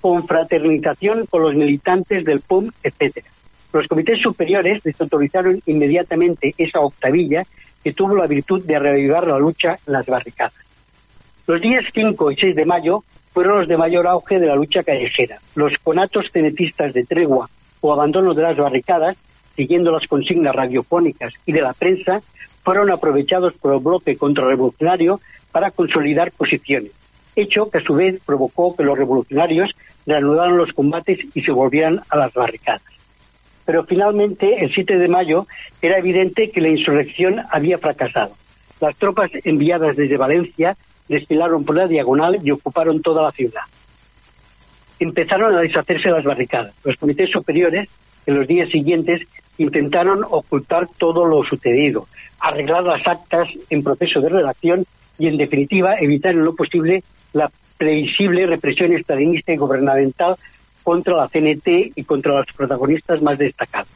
confraternización 0.00 1.26
con 1.26 1.42
los 1.42 1.54
militantes 1.54 2.24
del 2.24 2.40
PUM, 2.40 2.70
etcétera. 2.82 3.26
Los 3.72 3.88
comités 3.88 4.20
superiores 4.20 4.82
desautorizaron 4.82 5.60
inmediatamente 5.66 6.54
esa 6.56 6.80
octavilla 6.80 7.42
que 7.82 7.92
tuvo 7.92 8.14
la 8.14 8.26
virtud 8.26 8.64
de 8.64 8.78
reavivar 8.78 9.26
la 9.26 9.38
lucha 9.38 9.78
en 9.86 9.92
las 9.92 10.06
barricadas. 10.06 10.54
Los 11.46 11.60
días 11.60 11.84
5 11.92 12.30
y 12.30 12.36
6 12.36 12.56
de 12.56 12.64
mayo 12.64 13.04
fueron 13.32 13.58
los 13.58 13.68
de 13.68 13.76
mayor 13.76 14.06
auge 14.06 14.38
de 14.38 14.46
la 14.46 14.54
lucha 14.54 14.82
callejera. 14.82 15.38
Los 15.56 15.76
conatos 15.78 16.26
cenetistas 16.32 16.94
de 16.94 17.04
tregua 17.04 17.50
o 17.80 17.92
abandono 17.92 18.32
de 18.32 18.42
las 18.42 18.56
barricadas, 18.56 19.16
siguiendo 19.56 19.90
las 19.90 20.06
consignas 20.06 20.54
radiofónicas 20.54 21.34
y 21.44 21.52
de 21.52 21.60
la 21.60 21.74
prensa, 21.74 22.22
fueron 22.62 22.90
aprovechados 22.90 23.52
por 23.54 23.74
el 23.74 23.80
bloque 23.80 24.16
contrarrevolucionario 24.16 25.20
para 25.52 25.70
consolidar 25.70 26.32
posiciones, 26.32 26.92
hecho 27.36 27.70
que 27.70 27.78
a 27.78 27.82
su 27.82 27.94
vez 27.94 28.20
provocó 28.24 28.76
que 28.76 28.84
los 28.84 28.96
revolucionarios 28.96 29.74
reanudaran 30.06 30.56
los 30.56 30.72
combates 30.72 31.18
y 31.34 31.42
se 31.42 31.52
volvieran 31.52 32.00
a 32.10 32.16
las 32.16 32.32
barricadas. 32.32 32.82
Pero 33.64 33.84
finalmente, 33.84 34.62
el 34.62 34.72
7 34.72 34.98
de 34.98 35.08
mayo, 35.08 35.46
era 35.80 35.98
evidente 35.98 36.50
que 36.50 36.60
la 36.60 36.68
insurrección 36.68 37.40
había 37.50 37.78
fracasado. 37.78 38.34
Las 38.80 38.96
tropas 38.96 39.30
enviadas 39.44 39.96
desde 39.96 40.16
Valencia 40.16 40.76
desfilaron 41.08 41.64
por 41.64 41.76
la 41.76 41.86
diagonal 41.86 42.38
y 42.42 42.50
ocuparon 42.50 43.00
toda 43.00 43.22
la 43.22 43.32
ciudad. 43.32 43.62
Empezaron 44.98 45.54
a 45.54 45.60
deshacerse 45.60 46.10
las 46.10 46.24
barricadas. 46.24 46.74
Los 46.84 46.96
comités 46.96 47.30
superiores, 47.30 47.88
en 48.26 48.36
los 48.36 48.46
días 48.46 48.70
siguientes, 48.70 49.22
intentaron 49.58 50.24
ocultar 50.28 50.88
todo 50.98 51.24
lo 51.24 51.44
sucedido, 51.44 52.06
arreglar 52.40 52.84
las 52.84 53.06
actas 53.06 53.48
en 53.70 53.82
proceso 53.82 54.20
de 54.20 54.28
redacción 54.28 54.86
y, 55.18 55.28
en 55.28 55.36
definitiva, 55.36 55.96
evitar 56.00 56.32
en 56.32 56.44
lo 56.44 56.54
posible 56.54 57.02
la 57.34 57.50
previsible 57.76 58.46
represión 58.46 58.94
estalinista 58.94 59.52
y 59.52 59.56
gubernamental 59.56 60.36
contra 60.82 61.16
la 61.16 61.28
CNT 61.28 61.92
y 61.94 62.04
contra 62.04 62.36
los 62.36 62.46
protagonistas 62.56 63.20
más 63.22 63.38
destacados. 63.38 63.92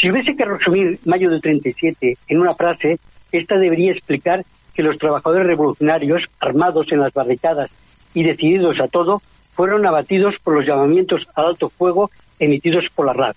Si 0.00 0.10
hubiese 0.10 0.36
que 0.36 0.44
resumir 0.44 0.98
mayo 1.04 1.30
del 1.30 1.40
37 1.40 2.18
en 2.28 2.40
una 2.40 2.54
frase, 2.54 2.98
esta 3.32 3.56
debería 3.58 3.92
explicar 3.92 4.44
que 4.74 4.82
los 4.82 4.98
trabajadores 4.98 5.46
revolucionarios, 5.46 6.22
armados 6.38 6.92
en 6.92 7.00
las 7.00 7.12
barricadas 7.12 7.70
y 8.14 8.22
decididos 8.22 8.78
a 8.80 8.88
todo, 8.88 9.22
fueron 9.52 9.84
abatidos 9.86 10.36
por 10.44 10.54
los 10.54 10.66
llamamientos 10.66 11.26
al 11.34 11.46
alto 11.46 11.68
fuego 11.68 12.10
emitidos 12.38 12.84
por 12.94 13.06
la 13.06 13.12
RAD. 13.12 13.34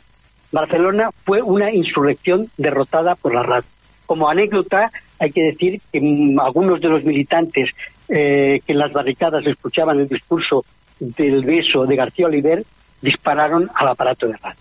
Barcelona 0.52 1.10
fue 1.26 1.42
una 1.42 1.72
insurrección 1.72 2.50
derrotada 2.58 3.16
por 3.16 3.34
la 3.34 3.42
RAD. 3.42 3.64
Como 4.06 4.30
anécdota, 4.30 4.92
hay 5.18 5.32
que 5.32 5.44
decir 5.44 5.82
que 5.92 6.00
algunos 6.40 6.82
de 6.82 6.90
los 6.90 7.04
militantes 7.04 7.70
eh, 8.10 8.62
que 8.66 8.72
en 8.74 8.80
las 8.80 8.92
barricadas 8.92 9.46
escuchaban 9.46 10.00
el 10.00 10.08
discurso 10.08 10.66
del 11.00 11.44
beso 11.44 11.86
de 11.86 11.96
García 11.96 12.28
Oliver 12.28 12.64
dispararon 13.02 13.70
al 13.74 13.88
aparato 13.88 14.28
de 14.28 14.38
RAD. 14.38 14.56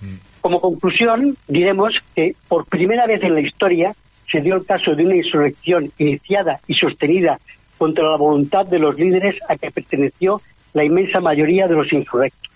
Mm. 0.00 0.14
Como 0.40 0.60
conclusión, 0.60 1.36
diremos 1.46 1.98
que 2.14 2.34
por 2.48 2.64
primera 2.66 3.06
vez 3.06 3.22
en 3.22 3.34
la 3.34 3.40
historia 3.40 3.94
se 4.30 4.40
dio 4.40 4.56
el 4.56 4.64
caso 4.64 4.94
de 4.94 5.04
una 5.04 5.16
insurrección 5.16 5.90
iniciada 5.98 6.60
y 6.66 6.74
sostenida 6.74 7.38
contra 7.76 8.10
la 8.10 8.16
voluntad 8.16 8.66
de 8.66 8.78
los 8.78 8.98
líderes 8.98 9.36
a 9.48 9.56
que 9.56 9.70
perteneció 9.70 10.40
la 10.72 10.84
inmensa 10.84 11.20
mayoría 11.20 11.66
de 11.66 11.74
los 11.74 11.92
insurrectos. 11.92 12.50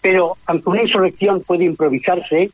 Pero 0.00 0.36
aunque 0.46 0.70
una 0.70 0.82
insurrección 0.82 1.42
puede 1.42 1.64
improvisarse, 1.64 2.50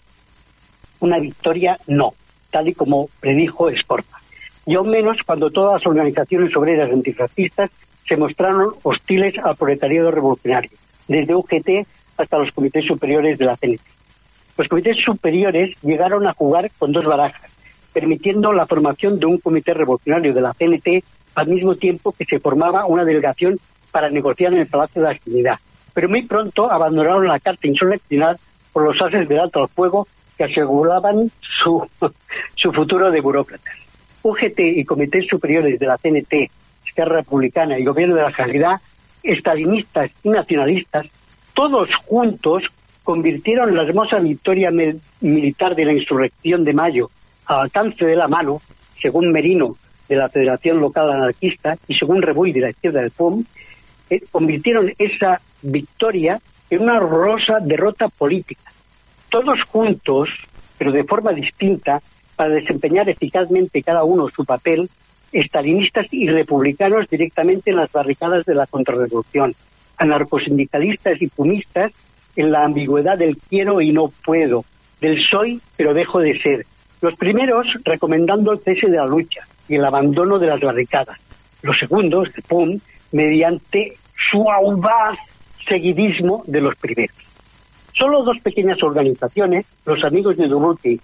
una 1.01 1.19
victoria 1.19 1.79
no, 1.87 2.15
tal 2.51 2.69
y 2.69 2.75
como 2.75 3.09
predijo 3.21 3.69
Escorta. 3.69 4.22
Y 4.67 4.75
aún 4.75 4.91
menos 4.91 5.19
cuando 5.27 5.51
todas 5.51 5.81
las 5.81 5.87
organizaciones 5.87 6.55
obreras 6.57 6.91
antifascistas 6.93 7.71
se 8.07 8.17
mostraron 8.17 8.75
hostiles 8.83 9.35
al 9.43 9.57
proletariado 9.57 10.11
revolucionario, 10.11 10.71
desde 11.09 11.35
UGT 11.35 11.87
hasta 12.17 12.39
los 12.39 12.53
comités 12.53 12.85
superiores 12.85 13.39
de 13.39 13.45
la 13.45 13.57
CNT. 13.57 13.81
Los 14.59 14.69
comités 14.69 14.97
superiores 15.03 15.77
llegaron 15.83 16.27
a 16.27 16.35
jugar 16.35 16.71
con 16.79 16.93
dos 16.93 17.05
barajas, 17.05 17.51
permitiendo 17.93 18.53
la 18.53 18.67
formación 18.67 19.19
de 19.19 19.27
un 19.27 19.39
comité 19.39 19.75
revolucionario 19.75 20.35
de 20.35 20.41
la 20.41 20.53
CNT 20.53 21.05
al 21.35 21.49
mismo 21.49 21.75
tiempo 21.75 22.13
que 22.13 22.25
se 22.25 22.39
formaba 22.39 22.87
una 22.87 23.05
delegación 23.05 23.59
para 23.91 24.11
negociar 24.11 24.53
en 24.53 24.61
el 24.61 24.67
Palacio 24.67 25.03
de 25.03 25.09
la 25.09 25.19
Trinidad. 25.19 25.59
Pero 25.95 26.09
muy 26.09 26.23
pronto 26.23 26.71
abandonaron 26.71 27.27
la 27.27 27.41
carta 27.41 27.67
insurreccional 27.67 28.39
por 28.73 28.85
los 28.85 29.01
haces 29.01 29.29
del 29.29 29.41
alto 29.41 29.61
al 29.61 29.69
fuego 29.69 30.07
que 30.37 30.45
aseguraban 30.45 31.31
su, 31.41 31.87
su 32.55 32.73
futuro 32.73 33.11
de 33.11 33.21
burócratas. 33.21 33.75
UGT 34.23 34.59
y 34.59 34.85
comités 34.85 35.27
superiores 35.27 35.79
de 35.79 35.87
la 35.87 35.99
CNT, 35.99 36.51
Esquerra 36.87 37.17
Republicana 37.17 37.79
y 37.79 37.85
Gobierno 37.85 38.17
de 38.17 38.23
la 38.23 38.33
Calidad, 38.33 38.81
estalinistas 39.23 40.11
y 40.23 40.29
nacionalistas, 40.29 41.07
todos 41.55 41.95
juntos 42.07 42.65
convirtieron 43.03 43.75
la 43.75 43.83
hermosa 43.83 44.19
victoria 44.19 44.71
militar 45.21 45.75
de 45.75 45.85
la 45.85 45.93
insurrección 45.93 46.65
de 46.65 46.73
mayo 46.73 47.11
al 47.47 47.63
alcance 47.63 48.05
de 48.05 48.17
la 48.17 48.29
mano, 48.29 48.63
según 49.01 49.33
Merino 49.33 49.77
de 50.09 50.17
la 50.17 50.29
Federación 50.29 50.81
Local 50.81 51.11
Anarquista 51.11 51.77
y 51.89 51.95
según 51.95 52.23
Rebuy 52.23 52.53
de 52.53 52.61
la 52.61 52.71
izquierda 52.71 53.01
del 53.01 53.11
POM, 53.11 53.45
eh, 54.11 54.23
convirtieron 54.31 54.93
esa 54.99 55.41
victoria 55.63 56.41
en 56.71 56.83
una 56.83 56.99
horrorosa 56.99 57.59
derrota 57.61 58.09
política. 58.09 58.73
Todos 59.31 59.63
juntos, 59.65 60.29
pero 60.79 60.93
de 60.93 61.05
forma 61.05 61.33
distinta, 61.33 62.01
para 62.43 62.55
desempeñar 62.55 63.09
eficazmente 63.09 63.85
cada 63.85 64.03
uno 64.03 64.29
su 64.29 64.45
papel, 64.45 64.91
estalinistas 65.33 66.09
y 66.11 66.29
republicanos 66.29 67.09
directamente 67.09 67.71
en 67.71 67.77
las 67.77 67.93
barricadas 67.93 68.45
de 68.45 68.57
la 68.57 68.67
contrarrevolución, 68.67 69.55
anarcosindicalistas 69.97 71.23
y 71.23 71.29
pumistas 71.29 71.93
en 72.35 72.51
la 72.51 72.65
ambigüedad 72.65 73.17
del 73.17 73.37
quiero 73.37 73.81
y 73.81 73.93
no 73.93 74.11
puedo, 74.25 74.65
del 75.01 75.23
soy 75.23 75.61
pero 75.77 75.95
dejo 75.95 76.19
de 76.19 76.37
ser, 76.41 76.67
los 77.01 77.15
primeros 77.15 77.69
recomendando 77.85 78.51
el 78.51 78.59
cese 78.59 78.89
de 78.89 78.97
la 78.97 79.07
lucha 79.07 79.47
y 79.69 79.77
el 79.77 79.85
abandono 79.85 80.41
de 80.41 80.49
las 80.49 80.61
barricadas. 80.61 81.21
Los 81.63 81.79
segundos, 81.79 82.29
PUM, 82.49 82.81
mediante 83.13 83.99
su 84.33 84.51
audaz 84.51 85.17
seguidismo 85.69 86.43
de 86.49 86.61
los 86.61 86.75
primeros. 86.75 87.15
Solo 87.93 88.25
dos 88.25 88.39
pequeñas 88.43 88.83
organizaciones, 88.83 89.65
los 89.87 90.03
Amigos 90.03 90.37
de 90.39 90.49
Durruti 90.49 91.01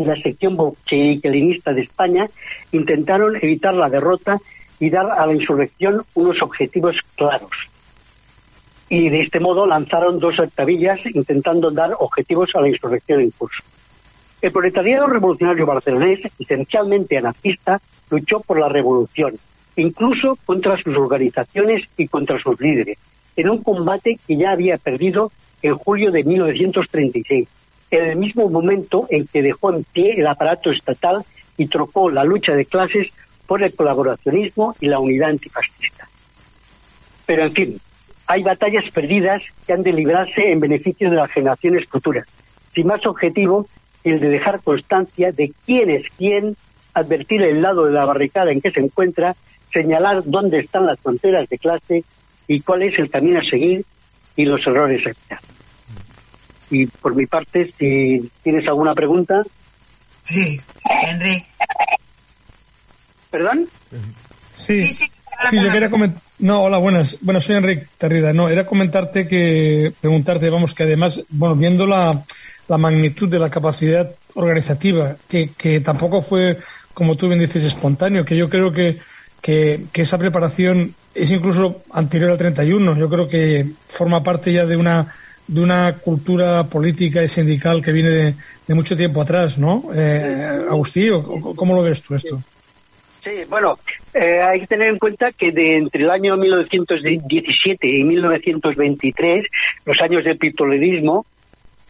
y 0.00 0.04
la 0.04 0.16
sección 0.16 0.56
bolchevique-leninista 0.56 1.74
de 1.74 1.82
España, 1.82 2.26
intentaron 2.72 3.36
evitar 3.36 3.74
la 3.74 3.90
derrota 3.90 4.38
y 4.78 4.88
dar 4.88 5.10
a 5.10 5.26
la 5.26 5.34
insurrección 5.34 6.02
unos 6.14 6.40
objetivos 6.40 6.96
claros. 7.16 7.50
Y 8.88 9.10
de 9.10 9.20
este 9.20 9.40
modo 9.40 9.66
lanzaron 9.66 10.18
dos 10.18 10.38
octavillas 10.40 11.00
intentando 11.14 11.70
dar 11.70 11.90
objetivos 11.98 12.48
a 12.54 12.62
la 12.62 12.68
insurrección 12.70 13.20
en 13.20 13.30
curso. 13.30 13.62
El 14.40 14.52
proletariado 14.52 15.06
revolucionario 15.06 15.66
barcelonés, 15.66 16.20
esencialmente 16.38 17.18
anarquista, 17.18 17.78
luchó 18.08 18.40
por 18.40 18.58
la 18.58 18.70
revolución, 18.70 19.34
incluso 19.76 20.38
contra 20.46 20.82
sus 20.82 20.96
organizaciones 20.96 21.82
y 21.98 22.08
contra 22.08 22.40
sus 22.40 22.58
líderes, 22.58 22.96
en 23.36 23.50
un 23.50 23.62
combate 23.62 24.18
que 24.26 24.36
ya 24.36 24.52
había 24.52 24.78
perdido 24.78 25.30
en 25.60 25.74
julio 25.74 26.10
de 26.10 26.24
1936, 26.24 27.46
en 27.90 28.04
el 28.04 28.16
mismo 28.16 28.48
momento 28.48 29.06
en 29.10 29.26
que 29.26 29.42
dejó 29.42 29.74
en 29.74 29.84
pie 29.84 30.14
el 30.18 30.26
aparato 30.26 30.70
estatal 30.70 31.24
y 31.56 31.66
trocó 31.66 32.10
la 32.10 32.24
lucha 32.24 32.52
de 32.54 32.64
clases 32.64 33.08
por 33.46 33.62
el 33.62 33.74
colaboracionismo 33.74 34.76
y 34.80 34.86
la 34.86 35.00
unidad 35.00 35.30
antifascista. 35.30 36.08
Pero, 37.26 37.46
en 37.46 37.52
fin, 37.52 37.80
hay 38.26 38.42
batallas 38.42 38.84
perdidas 38.92 39.42
que 39.66 39.72
han 39.72 39.82
de 39.82 39.92
librarse 39.92 40.52
en 40.52 40.60
beneficio 40.60 41.10
de 41.10 41.16
las 41.16 41.30
generaciones 41.30 41.88
futuras, 41.88 42.26
sin 42.74 42.86
más 42.86 43.04
objetivo 43.06 43.66
que 44.02 44.10
el 44.12 44.20
de 44.20 44.28
dejar 44.28 44.62
constancia 44.62 45.32
de 45.32 45.52
quién 45.66 45.90
es 45.90 46.04
quién, 46.16 46.56
advertir 46.94 47.42
el 47.42 47.60
lado 47.60 47.86
de 47.86 47.92
la 47.92 48.04
barricada 48.04 48.52
en 48.52 48.60
que 48.60 48.70
se 48.70 48.80
encuentra, 48.80 49.34
señalar 49.72 50.22
dónde 50.24 50.60
están 50.60 50.86
las 50.86 51.00
fronteras 51.00 51.48
de 51.48 51.58
clase 51.58 52.04
y 52.46 52.60
cuál 52.60 52.82
es 52.82 52.98
el 52.98 53.10
camino 53.10 53.40
a 53.40 53.44
seguir 53.44 53.84
y 54.36 54.44
los 54.44 54.64
errores 54.66 55.04
a 55.06 55.10
evitar. 55.10 55.49
Y 56.70 56.86
por 56.86 57.14
mi 57.14 57.26
parte, 57.26 57.72
si 57.78 58.30
tienes 58.42 58.66
alguna 58.68 58.94
pregunta. 58.94 59.42
Sí, 60.22 60.60
Enrique. 61.08 61.46
¿Perdón? 63.30 63.68
Sí, 64.66 64.92
sí, 64.92 65.10
yo 65.52 65.70
quería 65.70 65.90
comentar. 65.90 66.20
No, 66.38 66.62
hola, 66.62 66.78
buenas. 66.78 67.18
Bueno, 67.20 67.40
soy 67.40 67.56
Enrique 67.56 67.86
Terrida. 67.98 68.32
No, 68.32 68.48
era 68.48 68.66
comentarte 68.66 69.26
que, 69.26 69.92
preguntarte, 70.00 70.48
vamos, 70.50 70.74
que 70.74 70.84
además, 70.84 71.20
bueno, 71.28 71.54
viendo 71.54 71.86
la, 71.86 72.24
la 72.68 72.78
magnitud 72.78 73.28
de 73.28 73.38
la 73.38 73.50
capacidad 73.50 74.10
organizativa, 74.34 75.16
que, 75.28 75.50
que 75.56 75.80
tampoco 75.80 76.22
fue, 76.22 76.58
como 76.94 77.16
tú 77.16 77.28
bien 77.28 77.40
dices, 77.40 77.64
espontáneo, 77.64 78.24
que 78.24 78.36
yo 78.36 78.48
creo 78.48 78.72
que, 78.72 78.98
que, 79.40 79.84
que 79.92 80.02
esa 80.02 80.18
preparación 80.18 80.94
es 81.14 81.30
incluso 81.30 81.82
anterior 81.92 82.30
al 82.30 82.38
31. 82.38 82.96
Yo 82.96 83.08
creo 83.08 83.28
que 83.28 83.66
forma 83.88 84.22
parte 84.22 84.52
ya 84.52 84.66
de 84.66 84.76
una 84.76 85.12
de 85.50 85.60
una 85.60 85.94
cultura 85.94 86.62
política 86.64 87.24
y 87.24 87.28
sindical 87.28 87.82
que 87.82 87.90
viene 87.90 88.10
de, 88.10 88.34
de 88.68 88.74
mucho 88.74 88.96
tiempo 88.96 89.20
atrás, 89.20 89.58
¿no? 89.58 89.90
Eh, 89.92 90.64
Agustín, 90.70 91.20
¿cómo 91.56 91.74
lo 91.74 91.82
ves 91.82 92.00
tú 92.02 92.14
esto? 92.14 92.40
Sí, 93.24 93.30
bueno, 93.48 93.76
eh, 94.14 94.40
hay 94.40 94.60
que 94.60 94.68
tener 94.68 94.88
en 94.88 94.98
cuenta 94.98 95.32
que 95.32 95.50
de 95.50 95.76
entre 95.76 96.04
el 96.04 96.10
año 96.10 96.36
1917 96.36 97.86
y 97.88 98.04
1923, 98.04 99.46
los 99.84 100.00
años 100.00 100.24
del 100.24 100.38
pistolerismo, 100.38 101.26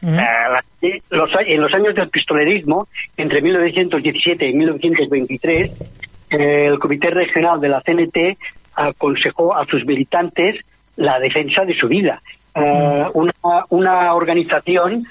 eh, 0.02 1.02
los, 1.10 1.30
en 1.46 1.60
los 1.60 1.74
años 1.74 1.94
del 1.94 2.08
pistolerismo, 2.08 2.88
entre 3.18 3.42
1917 3.42 4.48
y 4.48 4.54
1923, 4.54 5.70
eh, 6.30 6.66
el 6.66 6.78
Comité 6.78 7.10
Regional 7.10 7.60
de 7.60 7.68
la 7.68 7.82
CNT 7.82 8.38
aconsejó 8.74 9.54
a 9.54 9.66
sus 9.66 9.84
militantes 9.84 10.56
la 10.96 11.20
defensa 11.20 11.66
de 11.66 11.74
su 11.74 11.88
vida. 11.88 12.22
Una, 12.54 13.64
una 13.68 14.14
organización 14.14 15.06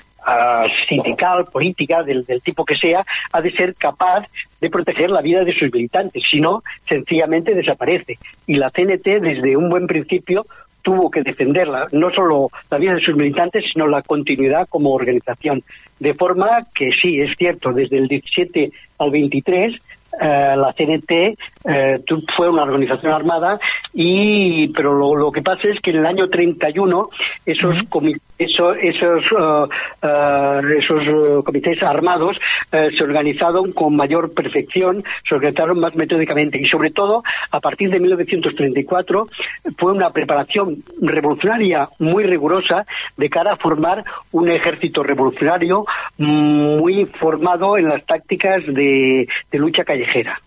sindical, 0.87 1.45
política, 1.45 2.03
del, 2.03 2.25
tipo 2.43 2.65
que 2.65 2.75
sea, 2.75 3.05
ha 3.31 3.41
de 3.41 3.51
ser 3.51 3.75
capaz 3.75 4.25
de 4.59 4.69
proteger 4.69 5.09
la 5.09 5.21
vida 5.21 5.43
de 5.43 5.53
sus 5.53 5.71
militantes, 5.71 6.23
si 6.29 6.39
no, 6.39 6.63
sencillamente 6.87 7.55
desaparece. 7.55 8.17
Y 8.45 8.55
la 8.55 8.69
CNT, 8.69 9.21
desde 9.21 9.55
un 9.55 9.69
buen 9.69 9.87
principio, 9.87 10.45
tuvo 10.81 11.09
que 11.09 11.21
defenderla, 11.21 11.87
no 11.91 12.11
solo 12.11 12.49
la 12.69 12.77
vida 12.77 12.95
de 12.95 13.01
sus 13.01 13.15
militantes, 13.15 13.65
sino 13.71 13.87
la 13.87 14.01
continuidad 14.01 14.67
como 14.69 14.93
organización. 14.93 15.63
De 15.99 16.13
forma 16.13 16.67
que 16.73 16.91
sí, 16.91 17.19
es 17.19 17.35
cierto, 17.37 17.73
desde 17.73 17.97
el 17.97 18.07
17 18.07 18.71
al 18.99 19.11
23 19.11 19.75
eh, 20.19 20.55
la 20.57 20.73
CNT 20.73 21.11
eh, 21.65 22.03
fue 22.35 22.49
una 22.49 22.63
organización 22.63 23.13
armada 23.13 23.59
y 23.93 24.67
pero 24.69 24.93
lo, 25.15 25.31
que 25.31 25.41
pasa 25.41 25.69
es 25.69 25.79
que 25.81 25.91
en 25.91 25.97
el 25.97 26.05
año 26.05 26.27
31 26.27 27.09
esos 27.45 27.75
esos 28.39 28.77
esos, 28.81 29.31
uh, 29.31 29.67
esos 30.77 31.43
comités 31.43 31.81
armados 31.83 32.37
se 32.71 33.03
organizaron 33.03 33.73
con 33.73 33.95
mayor 33.95 34.33
perfección, 34.33 35.03
se 35.27 35.35
organizaron 35.35 35.79
más 35.79 35.95
metódicamente 35.95 36.59
y 36.59 36.65
sobre 36.65 36.91
todo 36.91 37.23
a 37.51 37.59
partir 37.59 37.89
de 37.89 37.99
1934 37.99 39.27
fue 39.77 39.91
una 39.91 40.11
preparación 40.11 40.83
revolucionaria 41.01 41.89
muy 41.99 42.23
rigurosa 42.23 42.85
de 43.17 43.29
cara 43.29 43.53
a 43.53 43.57
formar 43.57 44.03
un 44.31 44.49
ejército 44.49 45.03
revolucionario 45.03 45.85
muy 46.17 47.05
formado 47.19 47.77
en 47.77 47.89
las 47.89 48.05
tácticas 48.05 48.65
de, 48.67 49.27
de 49.51 49.57
lucha 49.57 49.83
callejera. 49.83 50.39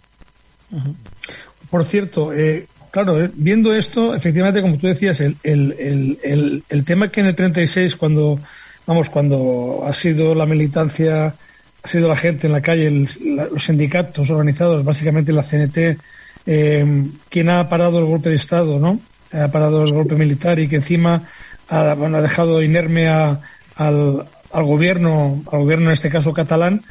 Por 1.70 1.84
cierto, 1.84 2.32
eh, 2.32 2.66
claro, 2.92 3.24
eh, 3.24 3.30
viendo 3.34 3.74
esto, 3.74 4.14
efectivamente, 4.14 4.62
como 4.62 4.78
tú 4.78 4.86
decías, 4.86 5.20
el, 5.20 5.36
el, 5.42 6.84
tema 6.84 7.08
que 7.08 7.20
en 7.20 7.26
el 7.26 7.34
36, 7.34 7.96
cuando, 7.96 8.38
vamos, 8.86 9.10
cuando 9.10 9.82
ha 9.84 9.92
sido 9.92 10.34
la 10.36 10.46
militancia, 10.46 11.34
ha 11.82 11.88
sido 11.88 12.06
la 12.06 12.14
gente 12.14 12.46
en 12.46 12.52
la 12.52 12.60
calle, 12.60 12.90
los 12.90 13.64
sindicatos 13.64 14.30
organizados, 14.30 14.84
básicamente 14.84 15.32
la 15.32 15.42
CNT, 15.42 15.98
eh, 16.46 17.04
quien 17.28 17.50
ha 17.50 17.68
parado 17.68 17.98
el 17.98 18.04
golpe 18.04 18.30
de 18.30 18.36
Estado, 18.36 18.78
¿no? 18.78 19.00
Ha 19.32 19.48
parado 19.48 19.82
el 19.82 19.92
golpe 19.92 20.14
militar 20.14 20.60
y 20.60 20.68
que 20.68 20.76
encima 20.76 21.22
ha, 21.68 21.94
bueno, 21.94 22.18
ha 22.18 22.22
dejado 22.22 22.62
inerme 22.62 23.08
a, 23.08 23.40
al, 23.76 24.26
al 24.52 24.64
gobierno, 24.64 25.42
al 25.50 25.60
gobierno 25.60 25.86
en 25.86 25.94
este 25.94 26.10
caso 26.10 26.32
catalán, 26.32 26.82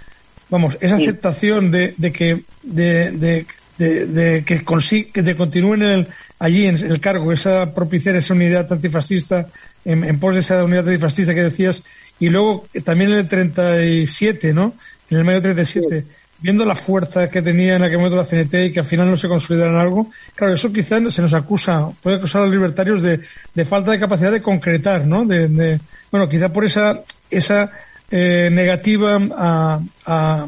vamos, 0.49 0.77
esa 0.81 0.95
aceptación 0.95 1.71
de, 1.71 1.93
de 1.97 2.11
que, 2.11 2.43
de, 2.63 3.11
de, 3.11 3.45
de, 3.85 4.43
que, 4.45 4.63
que 5.11 5.21
de 5.21 5.35
continúen 5.35 5.81
el, 5.81 6.07
allí 6.39 6.65
en 6.65 6.77
el 6.77 6.99
cargo, 6.99 7.31
esa 7.31 7.73
propiciar 7.73 8.15
esa 8.15 8.33
unidad 8.33 8.71
antifascista, 8.71 9.47
en, 9.85 10.03
en 10.03 10.19
pos 10.19 10.33
de 10.33 10.41
esa 10.41 10.63
unidad 10.63 10.87
antifascista 10.87 11.33
que 11.33 11.43
decías, 11.43 11.83
y 12.19 12.29
luego 12.29 12.67
también 12.83 13.11
en 13.11 13.17
el 13.19 13.27
37, 13.27 14.53
¿no? 14.53 14.73
En 15.09 15.17
el 15.17 15.25
mayo 15.25 15.41
37, 15.41 16.05
viendo 16.39 16.65
la 16.65 16.75
fuerza 16.75 17.29
que 17.29 17.41
tenía 17.41 17.75
en 17.75 17.83
aquel 17.83 17.97
momento 17.97 18.17
la 18.17 18.25
CNT 18.25 18.53
y 18.65 18.71
que 18.71 18.79
al 18.79 18.85
final 18.85 19.09
no 19.09 19.17
se 19.17 19.27
consolidara 19.27 19.71
en 19.71 19.77
algo, 19.77 20.09
claro, 20.35 20.53
eso 20.53 20.71
quizás 20.71 21.13
se 21.13 21.21
nos 21.21 21.33
acusa, 21.33 21.89
puede 22.01 22.17
acusar 22.17 22.41
a 22.41 22.45
los 22.45 22.53
libertarios 22.53 23.01
de, 23.01 23.21
de 23.53 23.65
falta 23.65 23.91
de 23.91 23.99
capacidad 23.99 24.31
de 24.31 24.41
concretar, 24.41 25.05
¿no? 25.05 25.25
De, 25.25 25.47
de, 25.47 25.79
bueno, 26.11 26.27
quizá 26.27 26.49
por 26.49 26.65
esa, 26.65 27.01
esa 27.29 27.69
eh, 28.09 28.49
negativa 28.51 29.19
a, 29.37 29.79
a, 30.05 30.47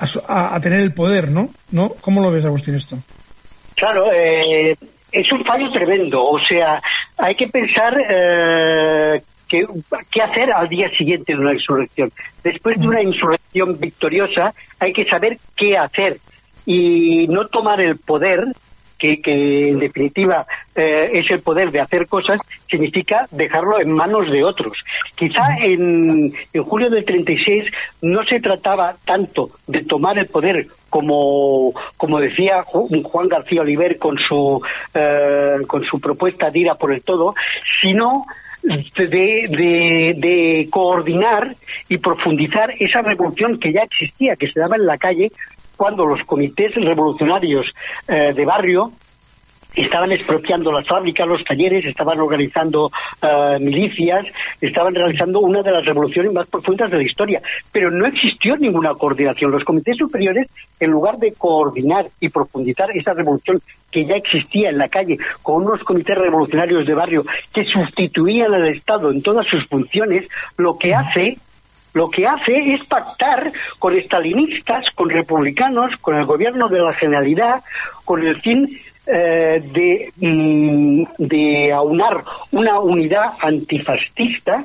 a, 0.00 0.60
tener 0.60 0.80
el 0.80 0.92
poder, 0.92 1.30
¿no? 1.30 1.50
¿no? 1.70 1.90
¿Cómo 2.00 2.20
lo 2.20 2.30
ves, 2.30 2.44
Agustín, 2.44 2.74
esto? 2.74 2.96
Claro, 3.74 4.10
eh, 4.12 4.76
es 5.12 5.32
un 5.32 5.44
fallo 5.44 5.70
tremendo. 5.70 6.24
O 6.24 6.38
sea, 6.40 6.80
hay 7.18 7.34
que 7.34 7.48
pensar 7.48 7.96
eh, 8.08 9.22
qué 9.48 10.22
hacer 10.22 10.52
al 10.52 10.68
día 10.68 10.88
siguiente 10.96 11.34
de 11.34 11.40
una 11.40 11.54
insurrección. 11.54 12.12
Después 12.42 12.78
de 12.80 12.88
una 12.88 13.02
insurrección 13.02 13.78
victoriosa, 13.78 14.54
hay 14.78 14.92
que 14.92 15.04
saber 15.04 15.38
qué 15.56 15.76
hacer 15.76 16.18
y 16.64 17.26
no 17.28 17.46
tomar 17.48 17.80
el 17.80 17.96
poder 17.98 18.44
que, 19.00 19.68
en 19.70 19.78
definitiva 19.78 20.46
eh, 20.74 21.10
es 21.14 21.30
el 21.30 21.40
poder 21.40 21.70
de 21.70 21.80
hacer 21.80 22.06
cosas, 22.06 22.38
significa 22.68 23.26
dejarlo 23.30 23.80
en 23.80 23.90
manos 23.92 24.30
de 24.30 24.44
otros. 24.44 24.72
Quizá 25.14 25.56
en, 25.60 26.32
en 26.52 26.62
julio 26.62 26.90
del 26.90 27.04
36 27.04 27.64
no 28.02 28.24
se 28.24 28.40
trataba 28.40 28.94
tanto 29.04 29.50
de 29.66 29.82
tomar 29.82 30.18
el 30.18 30.26
poder 30.26 30.66
como, 30.90 31.72
como 31.96 32.20
decía 32.20 32.62
Juan 32.62 33.28
García 33.28 33.62
Oliver 33.62 33.98
con 33.98 34.18
su, 34.18 34.60
eh, 34.92 35.56
con 35.66 35.84
su 35.84 36.00
propuesta 36.00 36.50
de 36.50 36.58
ir 36.58 36.70
a 36.70 36.74
por 36.74 36.92
el 36.92 37.02
todo, 37.02 37.34
sino 37.80 38.26
de, 38.62 39.46
de, 39.48 40.14
de, 40.18 40.68
coordinar 40.70 41.54
y 41.88 41.96
profundizar 41.96 42.74
esa 42.78 43.00
revolución 43.00 43.58
que 43.58 43.72
ya 43.72 43.82
existía, 43.82 44.36
que 44.36 44.50
se 44.50 44.60
daba 44.60 44.76
en 44.76 44.86
la 44.86 44.98
calle 44.98 45.32
cuando 45.80 46.04
los 46.04 46.22
comités 46.24 46.74
revolucionarios 46.74 47.64
eh, 48.06 48.34
de 48.34 48.44
barrio 48.44 48.92
estaban 49.74 50.12
expropiando 50.12 50.70
las 50.70 50.86
fábricas, 50.86 51.26
los 51.26 51.42
talleres, 51.42 51.86
estaban 51.86 52.20
organizando 52.20 52.90
eh, 53.22 53.56
milicias, 53.58 54.26
estaban 54.60 54.94
realizando 54.94 55.40
una 55.40 55.62
de 55.62 55.72
las 55.72 55.82
revoluciones 55.86 56.34
más 56.34 56.46
profundas 56.48 56.90
de 56.90 56.98
la 56.98 57.02
historia. 57.02 57.40
Pero 57.72 57.90
no 57.90 58.04
existió 58.04 58.58
ninguna 58.58 58.92
coordinación. 58.92 59.52
Los 59.52 59.64
comités 59.64 59.96
superiores, 59.96 60.50
en 60.78 60.90
lugar 60.90 61.16
de 61.16 61.32
coordinar 61.32 62.08
y 62.20 62.28
profundizar 62.28 62.94
esa 62.94 63.14
revolución 63.14 63.62
que 63.90 64.04
ya 64.04 64.16
existía 64.16 64.68
en 64.68 64.76
la 64.76 64.90
calle, 64.90 65.16
con 65.40 65.64
unos 65.64 65.82
comités 65.82 66.18
revolucionarios 66.18 66.84
de 66.84 66.92
barrio 66.92 67.24
que 67.54 67.64
sustituían 67.64 68.52
al 68.52 68.68
Estado 68.68 69.10
en 69.10 69.22
todas 69.22 69.46
sus 69.46 69.66
funciones, 69.66 70.28
lo 70.58 70.76
que 70.76 70.94
hace 70.94 71.38
lo 71.92 72.10
que 72.10 72.26
hace 72.26 72.74
es 72.74 72.84
pactar 72.86 73.52
con 73.78 73.96
estalinistas, 73.96 74.84
con 74.94 75.10
republicanos, 75.10 75.96
con 76.00 76.16
el 76.16 76.24
gobierno 76.24 76.68
de 76.68 76.80
la 76.80 76.92
Generalidad, 76.94 77.62
con 78.04 78.26
el 78.26 78.40
fin 78.40 78.80
eh, 79.06 79.62
de, 79.72 80.12
mm, 80.16 81.04
de 81.18 81.72
aunar 81.72 82.22
una 82.52 82.78
unidad 82.80 83.30
antifascista 83.40 84.64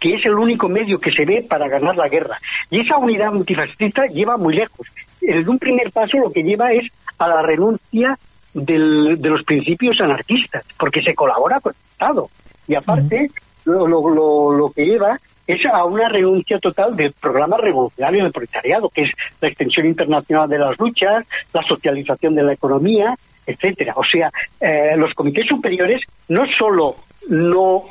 que 0.00 0.16
es 0.16 0.26
el 0.26 0.34
único 0.34 0.68
medio 0.68 0.98
que 0.98 1.10
se 1.10 1.24
ve 1.24 1.46
para 1.48 1.66
ganar 1.66 1.96
la 1.96 2.08
guerra. 2.08 2.38
Y 2.70 2.80
esa 2.80 2.98
unidad 2.98 3.28
antifascista 3.28 4.04
lleva 4.06 4.36
muy 4.36 4.54
lejos. 4.54 4.86
En 5.22 5.48
un 5.48 5.58
primer 5.58 5.90
paso 5.92 6.18
lo 6.18 6.30
que 6.30 6.42
lleva 6.42 6.72
es 6.72 6.90
a 7.18 7.26
la 7.26 7.40
renuncia 7.40 8.18
del, 8.52 9.16
de 9.18 9.28
los 9.30 9.42
principios 9.44 9.98
anarquistas, 10.02 10.64
porque 10.78 11.02
se 11.02 11.14
colabora 11.14 11.58
con 11.60 11.72
el 11.72 11.92
Estado. 11.92 12.28
Y 12.68 12.74
aparte, 12.74 13.30
lo, 13.64 13.86
lo, 13.86 14.52
lo, 14.52 14.70
que 14.72 14.84
lleva 14.84 15.18
es 15.46 15.64
a 15.66 15.84
una 15.84 16.08
renuncia 16.08 16.58
total 16.58 16.96
del 16.96 17.12
programa 17.12 17.56
revolucionario 17.56 18.24
del 18.24 18.32
proletariado, 18.32 18.88
que 18.88 19.02
es 19.02 19.10
la 19.40 19.48
extensión 19.48 19.86
internacional 19.86 20.48
de 20.48 20.58
las 20.58 20.78
luchas, 20.78 21.26
la 21.52 21.62
socialización 21.62 22.34
de 22.34 22.42
la 22.42 22.52
economía, 22.52 23.14
etcétera. 23.46 23.94
O 23.96 24.04
sea, 24.04 24.30
eh, 24.60 24.96
los 24.96 25.12
comités 25.14 25.46
superiores 25.46 26.00
no 26.28 26.46
solo 26.46 26.96
no 27.28 27.84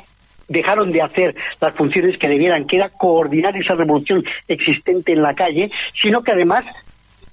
dejaron 0.48 0.92
de 0.92 1.02
hacer 1.02 1.34
las 1.60 1.74
funciones 1.74 2.18
que 2.18 2.28
debieran, 2.28 2.66
que 2.66 2.76
era 2.76 2.90
coordinar 2.90 3.56
esa 3.56 3.74
revolución 3.74 4.22
existente 4.48 5.12
en 5.12 5.22
la 5.22 5.34
calle, 5.34 5.70
sino 6.00 6.22
que 6.22 6.32
además 6.32 6.64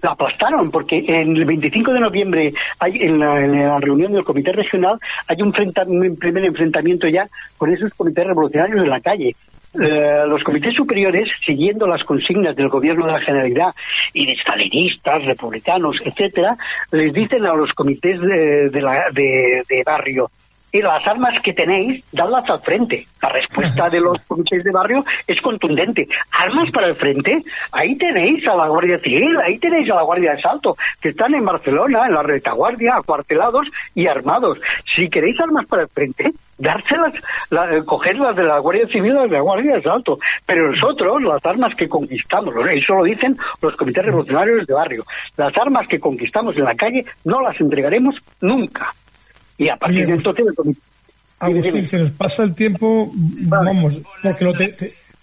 la 0.02 0.12
aplastaron, 0.12 0.72
porque 0.72 1.04
en 1.08 1.36
el 1.36 1.46
25 1.46 1.94
de 1.94 2.00
noviembre, 2.00 2.54
hay, 2.80 2.98
en, 3.02 3.20
la, 3.20 3.80
reunión 3.80 4.14
del 4.14 4.24
Comité 4.24 4.52
Regional, 4.52 4.98
hay 5.28 5.42
un, 5.42 5.54
un, 5.88 6.16
primer 6.16 6.46
enfrentamiento 6.46 7.08
ya 7.08 7.28
con 7.58 7.72
esos 7.72 7.94
comités 7.94 8.26
revolucionarios 8.26 8.80
en 8.80 8.90
la 8.90 9.00
calle. 9.00 9.36
Eh, 9.74 10.24
los 10.28 10.44
comités 10.44 10.76
superiores, 10.76 11.30
siguiendo 11.46 11.88
las 11.88 12.04
consignas 12.04 12.56
del 12.56 12.68
gobierno 12.68 13.06
de 13.06 13.14
la 13.14 13.22
Generalidad 13.22 13.74
y 14.14 14.26
de 14.26 14.36
stalinistas, 14.36 15.24
republicanos, 15.24 15.96
etcétera, 16.04 16.58
les 16.92 17.14
dicen 17.14 17.46
a 17.46 17.54
los 17.54 17.72
comités 17.72 18.20
de, 18.20 18.70
de 18.70 19.84
barrio, 19.86 20.30
y 20.72 20.82
las 20.82 21.06
armas 21.06 21.40
que 21.44 21.54
tenéis, 21.54 22.04
dadlas 22.12 22.50
al 22.50 22.62
frente. 22.62 23.06
La 23.22 23.30
respuesta 23.30 23.90
de 23.90 24.02
los 24.02 24.22
comités 24.24 24.64
de 24.64 24.72
barrio 24.72 25.04
es 25.28 25.42
contundente. 25.42 26.08
Armas 26.32 26.72
para 26.72 26.88
el 26.88 26.96
frente, 26.96 27.44
ahí 27.72 27.96
tenéis 27.98 28.48
a 28.48 28.56
la 28.56 28.68
Guardia 28.68 29.00
Civil, 29.00 29.38
ahí 29.44 29.58
tenéis 29.60 29.90
a 29.92 29.96
la 29.96 30.04
Guardia 30.04 30.34
de 30.34 30.42
Salto, 30.42 30.78
que 31.02 31.10
están 31.10 31.34
en 31.34 31.46
Barcelona, 31.46 32.06
en 32.08 32.14
la 32.14 32.24
retaguardia, 32.24 32.96
acuartelados 32.96 33.68
y 33.96 34.08
armados. 34.08 34.60
Si 34.96 35.10
queréis 35.10 35.40
armas 35.40 35.66
para 35.68 35.84
el 35.84 35.90
frente, 35.90 36.32
dárselas, 36.58 37.14
la, 37.50 37.84
cogerlas 37.84 38.36
de 38.36 38.44
la 38.44 38.60
Guardia 38.60 38.88
Civil 38.88 39.18
o 39.18 39.24
de 39.24 39.30
la 39.30 39.42
Guardia 39.42 39.76
de 39.76 39.82
Salto. 39.82 40.20
Pero 40.46 40.72
nosotros, 40.72 41.22
las 41.24 41.46
armas 41.46 41.76
que 41.76 41.90
conquistamos, 41.90 42.54
eso 42.72 42.94
lo 42.94 43.04
dicen 43.04 43.38
los 43.62 43.76
comités 43.76 44.06
revolucionarios 44.06 44.66
de 44.68 44.74
barrio, 44.74 45.04
las 45.38 45.56
armas 45.58 45.88
que 45.88 46.00
conquistamos 46.00 46.56
en 46.56 46.64
la 46.64 46.76
calle 46.76 47.06
no 47.26 47.42
las 47.42 47.60
entregaremos 47.60 48.16
nunca. 48.40 48.94
Y 49.58 49.70
a 49.70 49.76
partir 49.76 50.08
de 50.08 50.14
entonces... 50.14 50.46
Agustín, 51.42 51.86
se 51.86 51.98
nos 51.98 52.12
pasa 52.12 52.44
el 52.44 52.54
tiempo, 52.54 53.12
vamos, 53.16 53.98
porque, 54.22 54.46
lo 54.46 54.52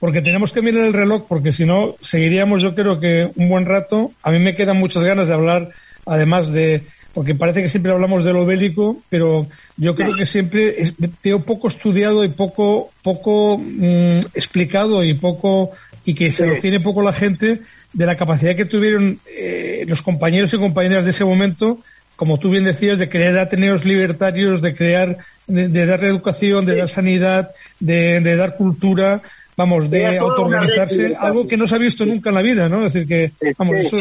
porque 0.01 0.21
tenemos 0.21 0.53
que 0.53 0.62
mirar 0.62 0.87
el 0.87 0.93
reloj, 0.93 1.27
porque 1.29 1.53
si 1.53 1.64
no, 1.64 1.95
seguiríamos 2.03 2.61
yo 2.61 2.75
creo 2.75 2.99
que 2.99 3.31
un 3.37 3.49
buen 3.49 3.67
rato. 3.67 4.11
A 4.25 4.33
mí 4.33 4.41
me 4.41 4.57
quedan 4.57 4.79
muchas 4.79 5.05
ganas 5.05 5.29
de 5.29 5.35
hablar, 5.35 5.71
además 6.07 6.51
de, 6.51 6.83
porque 7.14 7.37
parece 7.37 7.62
que 7.62 7.69
siempre 7.69 7.93
hablamos 7.93 8.25
de 8.25 8.33
lo 8.33 8.45
bélico, 8.45 9.01
pero 9.09 9.47
yo 9.77 9.95
creo 9.95 10.17
que 10.17 10.27
siempre 10.27 10.93
veo 11.23 11.45
poco 11.45 11.69
estudiado 11.69 12.25
y 12.25 12.29
poco, 12.29 12.91
poco 13.03 13.59
mm, 13.59 14.19
explicado 14.35 15.05
y 15.05 15.14
poco, 15.14 15.71
y 16.05 16.14
que 16.14 16.33
se 16.33 16.47
lo 16.47 16.61
tiene 16.61 16.81
poco 16.81 17.03
la 17.03 17.12
gente 17.12 17.61
de 17.93 18.07
la 18.07 18.17
capacidad 18.17 18.57
que 18.57 18.64
tuvieron 18.64 19.21
eh, 19.27 19.85
los 19.87 20.03
compañeros 20.03 20.53
y 20.53 20.59
compañeras 20.59 21.05
de 21.05 21.12
ese 21.12 21.25
momento 21.25 21.79
como 22.19 22.37
tú 22.39 22.51
bien 22.51 22.65
decías, 22.65 22.99
de 22.99 23.09
crear 23.09 23.39
ateneos 23.39 23.85
libertarios, 23.85 24.61
de 24.61 24.75
crear, 24.75 25.19
de, 25.47 25.87
dar 25.87 26.03
educación, 26.03 26.67
de 26.67 26.75
dar 26.75 26.89
sanidad, 26.89 27.53
de, 27.79 28.21
dar 28.35 28.57
cultura, 28.57 29.23
vamos, 29.57 29.89
de 29.89 30.19
autoorganizarse, 30.19 31.15
algo 31.15 31.47
que 31.47 31.57
no 31.57 31.69
se 31.69 31.77
ha 31.77 31.79
visto 31.79 32.05
nunca 32.05 32.31
en 32.31 32.35
la 32.35 32.43
vida, 32.43 32.69
¿no? 32.69 32.85
Es 32.85 32.93
decir, 32.93 33.07
que, 33.07 33.55
vamos, 33.57 33.77
eso... 33.79 33.99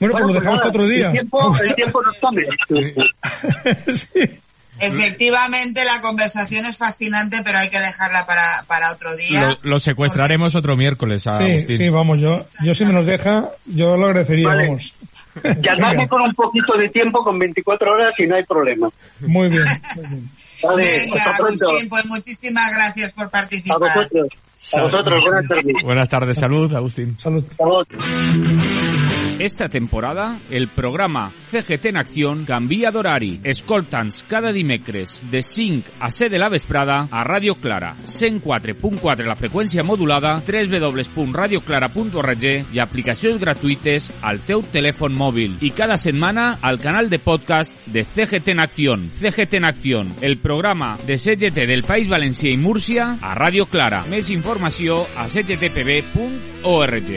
Bueno, 0.00 0.14
pues 0.14 0.20
lo 0.20 0.26
pues 0.26 0.34
dejamos 0.34 0.66
otro 0.66 0.88
día. 0.88 1.06
El 1.06 1.12
tiempo, 1.12 1.56
el 1.62 1.74
tiempo 1.76 2.02
nos 2.02 2.16
sí. 4.12 4.20
Efectivamente, 4.80 5.84
la 5.84 6.00
conversación 6.00 6.66
es 6.66 6.76
fascinante, 6.76 7.42
pero 7.44 7.58
hay 7.58 7.70
que 7.70 7.78
dejarla 7.78 8.26
para, 8.26 8.64
para 8.66 8.90
otro 8.90 9.14
día. 9.14 9.56
Lo, 9.62 9.78
secuestraremos 9.78 10.56
otro 10.56 10.76
miércoles 10.76 11.28
a 11.28 11.38
sí, 11.38 11.76
Sí, 11.76 11.88
vamos, 11.88 12.18
yo, 12.18 12.44
yo 12.64 12.74
si 12.74 12.84
me 12.84 12.92
nos 12.92 13.06
deja, 13.06 13.52
yo 13.64 13.96
lo 13.96 14.06
agradecería, 14.06 14.48
vamos. 14.48 14.92
Llamarme 15.42 16.08
con 16.08 16.22
un 16.22 16.34
poquito 16.34 16.76
de 16.76 16.88
tiempo, 16.88 17.22
con 17.22 17.38
24 17.38 17.92
horas 17.92 18.14
y 18.18 18.26
no 18.26 18.36
hay 18.36 18.44
problema. 18.44 18.88
Muy 19.20 19.48
bien. 19.48 19.64
Muy 19.96 20.06
bien. 20.06 20.30
Vale, 20.62 20.98
Venga, 21.00 21.36
Agustín, 21.36 21.88
pues 21.88 22.06
muchísimas 22.06 22.72
gracias 22.72 23.12
por 23.12 23.30
participar. 23.30 23.76
A 23.76 23.78
vosotros. 23.78 24.28
A 24.72 24.82
vosotros, 24.82 25.22
buenas 25.22 25.48
tardes. 25.48 25.74
Buenas 25.84 26.08
tardes, 26.08 26.38
salud, 26.38 26.74
Agustín. 26.74 27.18
Salud. 27.18 27.44
Salud. 27.56 27.86
Esta 29.38 29.68
temporada, 29.68 30.40
el 30.50 30.68
programa 30.68 31.30
CGT 31.50 31.86
en 31.86 31.96
Acción 31.98 32.46
canvia 32.46 32.90
d'horari. 32.90 33.40
Escolta'ns 33.44 34.22
cada 34.24 34.50
dimecres 34.50 35.20
de 35.30 35.42
5 35.42 35.90
a 36.00 36.10
7 36.10 36.30
de 36.30 36.38
la 36.38 36.48
vesprada 36.48 37.06
a 37.10 37.22
Ràdio 37.22 37.56
Clara, 37.60 37.96
104.4 38.06 39.26
la 39.28 39.36
freqüència 39.36 39.82
modulada, 39.84 40.40
www.radioclara.org 40.40 42.44
i 42.72 42.78
aplicacions 42.80 43.38
gratuïtes 43.38 44.10
al 44.22 44.40
teu 44.40 44.62
telèfon 44.72 45.12
mòbil. 45.12 45.58
I 45.60 45.70
cada 45.76 45.98
setmana 46.00 46.56
al 46.62 46.80
canal 46.80 47.10
de 47.12 47.18
podcast 47.20 47.76
de 47.84 48.08
CGT 48.08 48.48
en 48.56 48.60
Acción. 48.64 49.10
CGT 49.20 49.60
en 49.60 49.68
Acción, 49.68 50.16
el 50.22 50.38
programa 50.38 50.96
de 51.06 51.18
CGT 51.18 51.68
del 51.68 51.84
País 51.84 52.08
Valencià 52.08 52.48
i 52.48 52.56
Múrcia 52.56 53.18
a 53.20 53.36
Ràdio 53.36 53.68
Clara. 53.68 54.00
Més 54.08 54.32
informació 54.32 55.04
a 55.12 55.28
cgtpb.org. 55.28 57.12